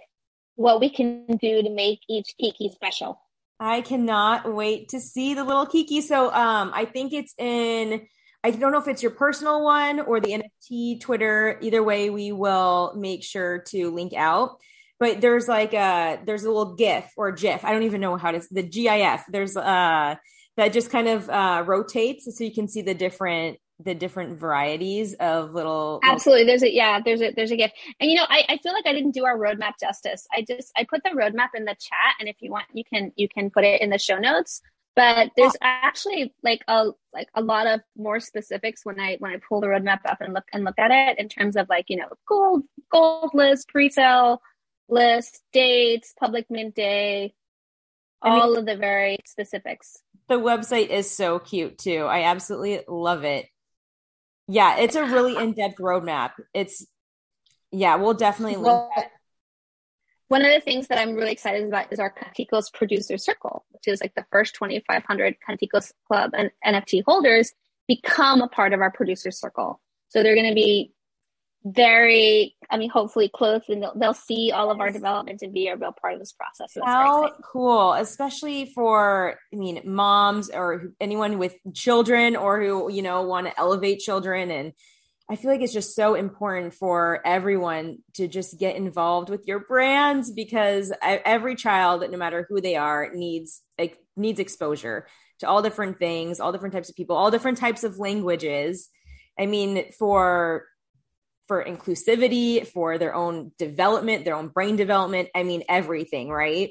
what 0.56 0.80
we 0.80 0.88
can 0.88 1.26
do 1.26 1.62
to 1.62 1.70
make 1.70 2.00
each 2.08 2.34
Kiki 2.38 2.70
special. 2.70 3.20
I 3.60 3.82
cannot 3.82 4.52
wait 4.52 4.88
to 4.90 5.00
see 5.00 5.34
the 5.34 5.44
little 5.44 5.66
Kiki. 5.66 6.00
So 6.00 6.32
um, 6.32 6.70
I 6.74 6.84
think 6.86 7.12
it's 7.12 7.34
in. 7.38 8.06
I 8.42 8.50
don't 8.50 8.72
know 8.72 8.78
if 8.78 8.88
it's 8.88 9.02
your 9.02 9.12
personal 9.12 9.64
one 9.64 10.00
or 10.00 10.20
the 10.20 10.42
NFT 10.42 11.00
Twitter. 11.00 11.58
Either 11.62 11.82
way, 11.82 12.10
we 12.10 12.32
will 12.32 12.94
make 12.96 13.22
sure 13.22 13.60
to 13.68 13.90
link 13.90 14.12
out 14.14 14.58
but 15.00 15.20
there's 15.20 15.48
like 15.48 15.74
a 15.74 16.20
there's 16.24 16.44
a 16.44 16.48
little 16.48 16.74
GIF 16.76 17.10
or 17.16 17.32
GIF. 17.32 17.64
I 17.64 17.72
don't 17.72 17.82
even 17.82 18.00
know 18.00 18.16
how 18.16 18.30
to 18.30 18.40
the 18.50 18.62
GIF. 18.62 19.24
There's 19.28 19.56
uh 19.56 20.16
that 20.56 20.72
just 20.72 20.90
kind 20.90 21.08
of 21.08 21.28
uh 21.30 21.62
rotates 21.66 22.24
so 22.36 22.44
you 22.44 22.52
can 22.52 22.68
see 22.68 22.82
the 22.82 22.94
different 22.94 23.58
the 23.84 23.94
different 23.94 24.38
varieties 24.38 25.14
of 25.14 25.52
little 25.52 26.00
absolutely 26.04 26.44
there's 26.44 26.62
a 26.62 26.72
yeah 26.72 27.00
there's 27.04 27.20
a 27.20 27.32
there's 27.32 27.50
a 27.50 27.56
gift 27.56 27.74
and 27.98 28.10
you 28.10 28.16
know 28.16 28.24
I, 28.28 28.44
I 28.48 28.58
feel 28.58 28.72
like 28.72 28.86
i 28.86 28.92
didn't 28.92 29.12
do 29.12 29.24
our 29.24 29.36
roadmap 29.36 29.72
justice 29.80 30.26
i 30.32 30.44
just 30.46 30.70
i 30.76 30.84
put 30.84 31.02
the 31.02 31.10
roadmap 31.10 31.48
in 31.54 31.64
the 31.64 31.74
chat 31.80 32.14
and 32.20 32.28
if 32.28 32.36
you 32.40 32.50
want 32.50 32.66
you 32.72 32.84
can 32.84 33.12
you 33.16 33.28
can 33.28 33.50
put 33.50 33.64
it 33.64 33.80
in 33.80 33.90
the 33.90 33.98
show 33.98 34.18
notes 34.18 34.62
but 34.94 35.32
there's 35.36 35.56
yeah. 35.60 35.80
actually 35.82 36.32
like 36.44 36.62
a 36.68 36.90
like 37.12 37.28
a 37.34 37.42
lot 37.42 37.66
of 37.66 37.80
more 37.96 38.20
specifics 38.20 38.82
when 38.84 39.00
i 39.00 39.16
when 39.18 39.32
i 39.32 39.40
pull 39.48 39.60
the 39.60 39.66
roadmap 39.66 40.00
up 40.06 40.20
and 40.20 40.34
look 40.34 40.44
and 40.52 40.62
look 40.62 40.78
at 40.78 40.92
it 40.92 41.18
in 41.18 41.28
terms 41.28 41.56
of 41.56 41.68
like 41.68 41.86
you 41.88 41.96
know 41.96 42.08
gold 42.28 42.62
gold 42.92 43.30
list 43.34 43.68
pre-sale 43.68 44.40
list, 44.88 45.42
dates, 45.52 46.14
public 46.18 46.46
mint 46.50 46.74
day, 46.74 47.34
all 48.22 48.42
I 48.42 48.46
mean, 48.46 48.58
of 48.58 48.66
the 48.66 48.76
very 48.76 49.18
specifics. 49.26 49.98
The 50.28 50.36
website 50.36 50.88
is 50.88 51.10
so 51.10 51.38
cute 51.38 51.78
too. 51.78 52.04
I 52.04 52.24
absolutely 52.24 52.80
love 52.88 53.24
it. 53.24 53.46
Yeah, 54.48 54.78
it's 54.78 54.96
a 54.96 55.04
really 55.04 55.36
in-depth 55.36 55.78
roadmap. 55.78 56.32
It's 56.52 56.86
yeah, 57.70 57.96
we'll 57.96 58.14
definitely 58.14 58.56
well. 58.56 58.90
One 60.28 60.44
of 60.44 60.52
the 60.52 60.60
things 60.60 60.88
that 60.88 60.98
I'm 60.98 61.14
really 61.14 61.32
excited 61.32 61.66
about 61.68 61.92
is 61.92 61.98
our 62.00 62.10
Canticos 62.12 62.72
producer 62.72 63.18
circle, 63.18 63.66
which 63.70 63.86
is 63.86 64.00
like 64.00 64.14
the 64.14 64.24
first 64.32 64.54
2,500 64.54 65.36
Canticos 65.46 65.92
Club 66.08 66.30
and 66.34 66.50
NFT 66.64 67.02
holders 67.06 67.52
become 67.86 68.40
a 68.40 68.48
part 68.48 68.72
of 68.72 68.80
our 68.80 68.90
producer 68.90 69.30
circle. 69.30 69.80
So 70.08 70.22
they're 70.22 70.34
going 70.34 70.48
to 70.48 70.54
be 70.54 70.93
very 71.64 72.54
i 72.70 72.76
mean 72.76 72.90
hopefully 72.90 73.30
close 73.34 73.62
and 73.68 73.82
they'll, 73.82 73.94
they'll 73.96 74.14
see 74.14 74.52
all 74.52 74.70
of 74.70 74.80
our 74.80 74.90
development 74.90 75.40
and 75.40 75.54
be 75.54 75.68
a 75.68 75.76
real 75.76 75.92
part 75.98 76.12
of 76.12 76.18
this 76.18 76.32
process 76.32 76.74
so 76.74 76.84
how 76.84 77.30
cool 77.42 77.94
especially 77.94 78.66
for 78.74 79.38
i 79.52 79.56
mean 79.56 79.80
moms 79.86 80.50
or 80.50 80.92
anyone 81.00 81.38
with 81.38 81.56
children 81.72 82.36
or 82.36 82.60
who 82.60 82.92
you 82.92 83.00
know 83.00 83.22
want 83.22 83.46
to 83.46 83.58
elevate 83.58 83.98
children 83.98 84.50
and 84.50 84.72
i 85.30 85.36
feel 85.36 85.50
like 85.50 85.62
it's 85.62 85.72
just 85.72 85.96
so 85.96 86.14
important 86.14 86.74
for 86.74 87.22
everyone 87.24 87.96
to 88.12 88.28
just 88.28 88.58
get 88.58 88.76
involved 88.76 89.30
with 89.30 89.46
your 89.46 89.60
brands 89.60 90.30
because 90.30 90.92
every 91.02 91.56
child 91.56 92.04
no 92.10 92.18
matter 92.18 92.44
who 92.50 92.60
they 92.60 92.76
are 92.76 93.10
needs 93.14 93.62
like 93.78 93.96
needs 94.18 94.38
exposure 94.38 95.06
to 95.38 95.48
all 95.48 95.62
different 95.62 95.98
things 95.98 96.40
all 96.40 96.52
different 96.52 96.74
types 96.74 96.90
of 96.90 96.94
people 96.94 97.16
all 97.16 97.30
different 97.30 97.56
types 97.56 97.84
of 97.84 97.98
languages. 97.98 98.90
I 99.36 99.46
mean 99.46 99.90
for 99.98 100.66
for 101.46 101.64
inclusivity, 101.64 102.66
for 102.66 102.98
their 102.98 103.14
own 103.14 103.52
development, 103.58 104.24
their 104.24 104.36
own 104.36 104.48
brain 104.48 104.76
development. 104.76 105.28
I 105.34 105.42
mean, 105.42 105.62
everything, 105.68 106.30
right? 106.30 106.70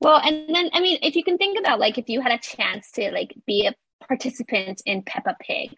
Well, 0.00 0.20
and 0.22 0.54
then, 0.54 0.70
I 0.72 0.80
mean, 0.80 0.98
if 1.02 1.16
you 1.16 1.24
can 1.24 1.38
think 1.38 1.58
about 1.58 1.80
like 1.80 1.98
if 1.98 2.08
you 2.08 2.20
had 2.20 2.32
a 2.32 2.38
chance 2.38 2.90
to 2.92 3.10
like 3.12 3.34
be 3.46 3.66
a 3.66 3.74
participant 4.06 4.82
in 4.84 5.02
Peppa 5.02 5.36
Pig, 5.40 5.70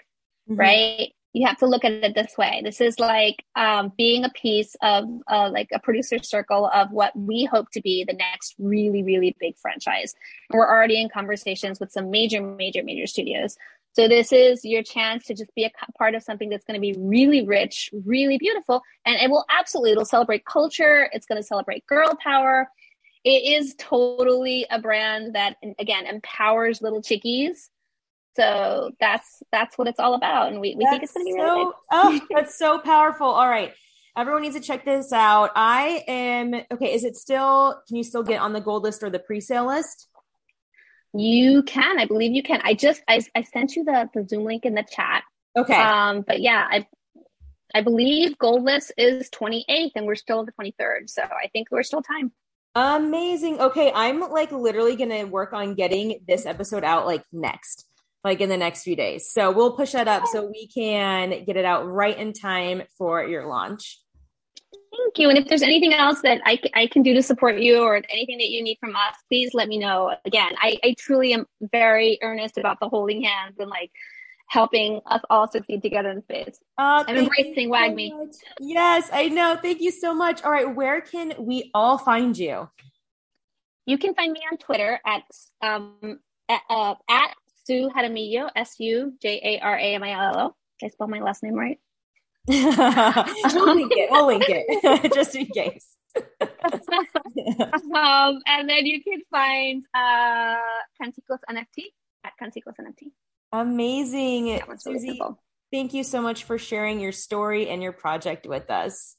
mm-hmm. 0.49 0.57
right? 0.57 1.13
you 1.33 1.47
have 1.47 1.59
to 1.59 1.67
look 1.67 1.85
at 1.85 1.93
it 1.93 2.15
this 2.15 2.37
way. 2.39 2.61
This 2.65 2.81
is 2.81 2.99
like 2.99 3.45
um, 3.55 3.93
being 3.97 4.25
a 4.25 4.31
piece 4.31 4.75
of 4.83 5.05
uh, 5.31 5.51
like 5.53 5.69
a 5.73 5.79
producer 5.79 6.19
circle 6.23 6.71
of 6.73 6.91
what 6.91 7.17
we 7.17 7.45
hope 7.45 7.71
to 7.73 7.81
be 7.83 8.05
the 8.05 8.15
next 8.15 8.55
really, 8.59 9.03
really 9.03 9.37
big 9.39 9.57
franchise. 9.59 10.15
We're 10.51 10.69
already 10.69 11.01
in 11.01 11.09
conversations 11.11 11.81
with 11.81 11.93
some 11.93 12.11
major, 12.11 12.41
major, 12.41 12.83
major 12.83 13.07
studios. 13.07 13.57
So 13.95 14.07
this 14.07 14.33
is 14.33 14.65
your 14.65 14.83
chance 14.83 15.25
to 15.27 15.35
just 15.35 15.53
be 15.55 15.65
a 15.65 15.71
part 15.99 16.15
of 16.15 16.23
something 16.23 16.49
that's 16.49 16.65
going 16.65 16.77
to 16.77 16.81
be 16.81 16.95
really 16.99 17.45
rich, 17.45 17.91
really 18.05 18.39
beautiful, 18.39 18.83
and 19.05 19.17
it 19.17 19.31
will 19.31 19.45
absolutely 19.51 19.93
it'll 19.93 20.05
celebrate 20.05 20.45
culture. 20.45 21.11
It's 21.13 21.27
going 21.27 21.41
to 21.41 21.47
celebrate 21.47 21.87
girl 21.87 22.17
power. 22.23 22.69
It 23.25 23.61
is 23.61 23.75
totally 23.79 24.67
a 24.71 24.81
brand 24.81 25.35
that 25.35 25.57
again 25.79 26.07
empowers 26.07 26.81
little 26.81 27.03
chickies 27.03 27.71
so 28.39 28.93
that's 29.01 29.43
that's 29.51 29.77
what 29.77 29.89
it's 29.89 29.99
all 29.99 30.15
about, 30.15 30.53
and 30.53 30.61
we, 30.61 30.77
we 30.77 30.87
think 30.87 31.03
it's 31.03 31.13
going 31.13 31.27
to 31.27 31.33
be 31.33 31.39
so, 31.39 31.57
really. 31.57 31.73
oh, 31.91 32.21
that's 32.31 32.57
so 32.57 32.79
powerful! 32.79 33.27
All 33.27 33.49
right, 33.49 33.73
everyone 34.17 34.43
needs 34.43 34.55
to 34.55 34.61
check 34.61 34.85
this 34.85 35.13
out. 35.13 35.51
I 35.57 36.05
am 36.07 36.55
okay. 36.73 36.95
Is 36.95 37.03
it 37.03 37.17
still? 37.17 37.83
Can 37.89 37.97
you 37.97 38.05
still 38.05 38.23
get 38.23 38.41
on 38.41 38.53
the 38.53 38.61
gold 38.61 38.85
list 38.85 39.03
or 39.03 39.11
the 39.11 39.19
pre-sale 39.19 39.67
list? 39.67 40.07
You 41.15 41.63
can. 41.63 41.99
I 41.99 42.07
believe 42.07 42.33
you 42.33 42.43
can. 42.43 42.61
I 42.63 42.75
just 42.75 43.03
I, 43.09 43.23
I 43.35 43.43
sent 43.43 43.77
you 43.77 43.85
the 43.85 44.09
the 44.15 44.27
Zoom 44.27 44.45
link 44.45 44.65
in 44.65 44.75
the 44.75 44.85
chat. 44.89 45.25
Okay. 45.57 45.75
Um, 45.75 46.23
but 46.27 46.41
yeah, 46.41 46.67
I 46.71 46.87
I 47.75 47.83
believe 47.83 48.39
gold 48.39 48.63
list 48.63 48.93
is 48.97 49.29
28th 49.31 49.93
and 49.95 50.07
we're 50.07 50.15
still 50.15 50.39
on 50.39 50.47
the 50.47 50.53
23rd. 50.53 51.09
So 51.09 51.23
I 51.23 51.49
think 51.53 51.69
we're 51.71 51.83
still 51.83 52.03
time. 52.03 52.33
Amazing. 52.75 53.61
Okay, 53.61 53.93
I'm 53.95 54.21
like 54.21 54.53
literally 54.53 54.97
going 54.97 55.11
to 55.11 55.25
work 55.25 55.53
on 55.53 55.75
getting 55.75 56.21
this 56.27 56.47
episode 56.47 56.85
out 56.85 57.07
like 57.07 57.25
next 57.33 57.89
like 58.25 58.41
in 58.41 58.49
the 58.49 58.57
next 58.57 58.83
few 58.83 58.97
days. 58.97 59.31
So 59.33 59.51
we'll 59.53 59.73
push 59.73 59.93
that 59.93 60.09
up 60.09 60.27
so 60.27 60.45
we 60.45 60.67
can 60.69 61.45
get 61.45 61.57
it 61.57 61.65
out 61.65 61.87
right 61.87 62.17
in 62.17 62.33
time 62.33 62.83
for 62.97 63.25
your 63.25 63.47
launch. 63.47 64.01
Thank 64.73 65.19
you. 65.19 65.29
And 65.29 65.39
if 65.39 65.49
there's 65.49 65.63
anything 65.63 65.95
else 65.95 66.21
that 66.23 66.41
I, 66.45 66.61
I 66.75 66.87
can 66.87 67.03
do 67.03 67.15
to 67.15 67.23
support 67.23 67.59
you 67.59 67.83
or 67.83 67.97
anything 67.97 68.39
that 68.39 68.49
you 68.49 68.63
need 68.63 68.79
from 68.81 68.97
us, 68.97 69.15
please 69.29 69.55
let 69.55 69.69
me 69.69 69.79
know. 69.79 70.15
Again, 70.25 70.53
I, 70.61 70.79
I 70.83 70.95
truly 70.99 71.33
am 71.33 71.47
very 71.61 72.19
earnest 72.23 72.59
about 72.59 72.79
the 72.81 72.89
holding 72.89 73.23
hands 73.23 73.57
and 73.59 73.71
like 73.71 73.91
helping 74.49 75.01
us 75.07 75.23
all 75.31 75.47
succeed 75.47 75.83
together 75.83 76.11
in 76.11 76.23
space. 76.23 76.59
Uh, 76.77 77.05
I'm 77.07 77.17
embracing 77.17 77.71
WAGMI. 77.71 78.11
So 78.11 78.41
yes, 78.61 79.09
I 79.13 79.29
know. 79.29 79.57
Thank 79.61 79.81
you 79.81 79.91
so 79.91 80.15
much. 80.15 80.43
All 80.43 80.51
right, 80.51 80.75
where 80.75 81.01
can 81.01 81.35
we 81.39 81.71
all 81.75 81.99
find 81.99 82.37
you? 82.37 82.69
You 83.87 83.99
can 83.99 84.15
find 84.15 84.33
me 84.33 84.41
on 84.51 84.59
Twitter 84.59 85.01
at 85.07 85.23
um, 85.63 86.19
at, 86.49 86.61
uh, 86.69 86.95
at 87.09 87.35
Sue 87.65 87.91
Jaramillo, 87.95 88.51
S 88.57 88.77
U 88.81 89.15
J 89.21 89.41
A 89.43 89.65
R 89.65 89.79
A 89.79 89.95
M 89.95 90.03
I 90.03 90.13
L 90.13 90.39
O. 90.39 90.57
Did 90.81 90.87
I 90.87 90.91
spell 90.91 91.09
my 91.09 91.21
last 91.21 91.43
name 91.43 91.55
right? 91.55 91.79
We'll 92.49 93.75
link 93.75 93.93
it. 93.95 94.11
We'll 94.11 94.27
link 94.27 94.45
it 94.49 95.13
just 95.15 95.35
in 95.35 95.47
case. 95.47 95.97
um, 96.17 96.25
and 98.47 98.69
then 98.69 98.87
you 98.87 99.03
can 99.03 99.21
find 99.31 99.85
uh, 99.95 100.57
Canticos 101.01 101.41
NFT 101.49 101.85
at 102.25 102.33
Canticos 102.41 102.75
NFT. 102.81 103.13
Amazing. 103.53 104.61
Susie, 104.79 105.21
thank 105.73 105.95
you 105.95 106.05
so 106.05 106.21
much 106.21 106.45
for 106.45 106.59
sharing 106.59 107.01
your 107.01 107.13
story 107.13 107.69
and 107.69 107.83
your 107.83 107.93
project 107.93 108.47
with 108.47 108.71
us. 108.71 109.17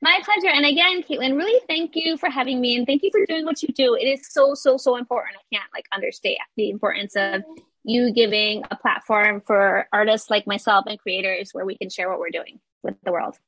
My 0.00 0.20
pleasure. 0.24 0.54
And 0.54 0.64
again, 0.64 1.02
Caitlin, 1.02 1.36
really 1.36 1.60
thank 1.66 1.96
you 1.96 2.16
for 2.16 2.30
having 2.30 2.60
me 2.60 2.76
and 2.76 2.86
thank 2.86 3.02
you 3.02 3.10
for 3.10 3.26
doing 3.26 3.44
what 3.44 3.62
you 3.62 3.68
do. 3.74 3.96
It 3.96 4.04
is 4.04 4.28
so, 4.30 4.54
so, 4.54 4.76
so 4.76 4.96
important. 4.96 5.36
I 5.36 5.56
can't 5.56 5.68
like 5.74 5.86
understate 5.92 6.38
the 6.56 6.70
importance 6.70 7.16
of 7.16 7.42
you 7.84 8.12
giving 8.12 8.64
a 8.70 8.76
platform 8.76 9.42
for 9.46 9.86
artists 9.92 10.30
like 10.30 10.46
myself 10.46 10.84
and 10.86 10.98
creators 10.98 11.50
where 11.52 11.64
we 11.64 11.76
can 11.76 11.90
share 11.90 12.08
what 12.08 12.18
we're 12.18 12.30
doing 12.30 12.60
with 12.82 12.94
the 13.04 13.12
world. 13.12 13.38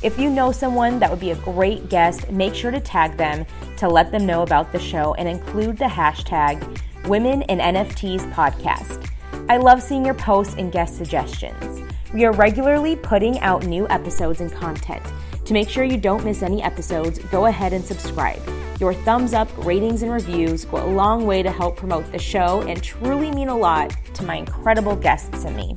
If 0.00 0.16
you 0.16 0.30
know 0.30 0.52
someone 0.52 1.00
that 1.00 1.10
would 1.10 1.18
be 1.18 1.32
a 1.32 1.36
great 1.36 1.88
guest, 1.88 2.30
make 2.30 2.54
sure 2.54 2.70
to 2.70 2.78
tag 2.78 3.16
them 3.16 3.44
to 3.78 3.88
let 3.88 4.12
them 4.12 4.26
know 4.26 4.42
about 4.42 4.70
the 4.70 4.78
show 4.78 5.14
and 5.14 5.28
include 5.28 5.76
the 5.76 5.86
hashtag 5.86 6.80
Women 7.08 7.42
in 7.42 7.58
NFTs 7.58 8.32
podcast. 8.32 9.10
I 9.48 9.56
love 9.56 9.82
seeing 9.82 10.04
your 10.04 10.14
posts 10.14 10.54
and 10.58 10.70
guest 10.70 10.96
suggestions. 10.96 11.82
We 12.12 12.24
are 12.24 12.32
regularly 12.32 12.96
putting 12.96 13.38
out 13.40 13.66
new 13.66 13.88
episodes 13.88 14.40
and 14.40 14.52
content. 14.52 15.02
To 15.44 15.54
make 15.54 15.68
sure 15.68 15.84
you 15.84 15.96
don't 15.96 16.24
miss 16.24 16.42
any 16.42 16.62
episodes, 16.62 17.18
go 17.30 17.46
ahead 17.46 17.72
and 17.72 17.84
subscribe. 17.84 18.40
Your 18.80 18.94
thumbs 18.94 19.32
up, 19.32 19.48
ratings, 19.64 20.02
and 20.02 20.12
reviews 20.12 20.64
go 20.64 20.84
a 20.84 20.86
long 20.86 21.26
way 21.26 21.42
to 21.42 21.50
help 21.50 21.76
promote 21.76 22.12
the 22.12 22.18
show 22.18 22.62
and 22.62 22.82
truly 22.82 23.30
mean 23.30 23.48
a 23.48 23.56
lot 23.56 23.94
to 24.14 24.24
my 24.24 24.36
incredible 24.36 24.94
guests 24.94 25.44
and 25.44 25.56
me. 25.56 25.74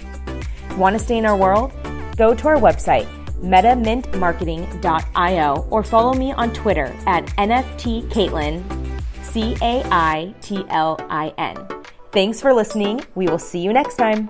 Want 0.77 0.97
to 0.97 1.03
stay 1.03 1.17
in 1.17 1.25
our 1.25 1.35
world? 1.35 1.73
Go 2.15 2.35
to 2.35 2.47
our 2.47 2.57
website, 2.57 3.07
metamintmarketing.io, 3.41 5.67
or 5.69 5.83
follow 5.83 6.13
me 6.13 6.31
on 6.33 6.53
Twitter 6.53 6.95
at 7.07 7.25
NFTCaitlin, 7.37 8.63
C 9.23 9.55
A 9.61 9.83
I 9.91 10.33
T 10.41 10.63
L 10.69 10.97
I 11.09 11.33
N. 11.37 11.80
Thanks 12.11 12.41
for 12.41 12.53
listening. 12.53 13.05
We 13.15 13.27
will 13.27 13.39
see 13.39 13.59
you 13.59 13.71
next 13.71 13.95
time. 13.95 14.29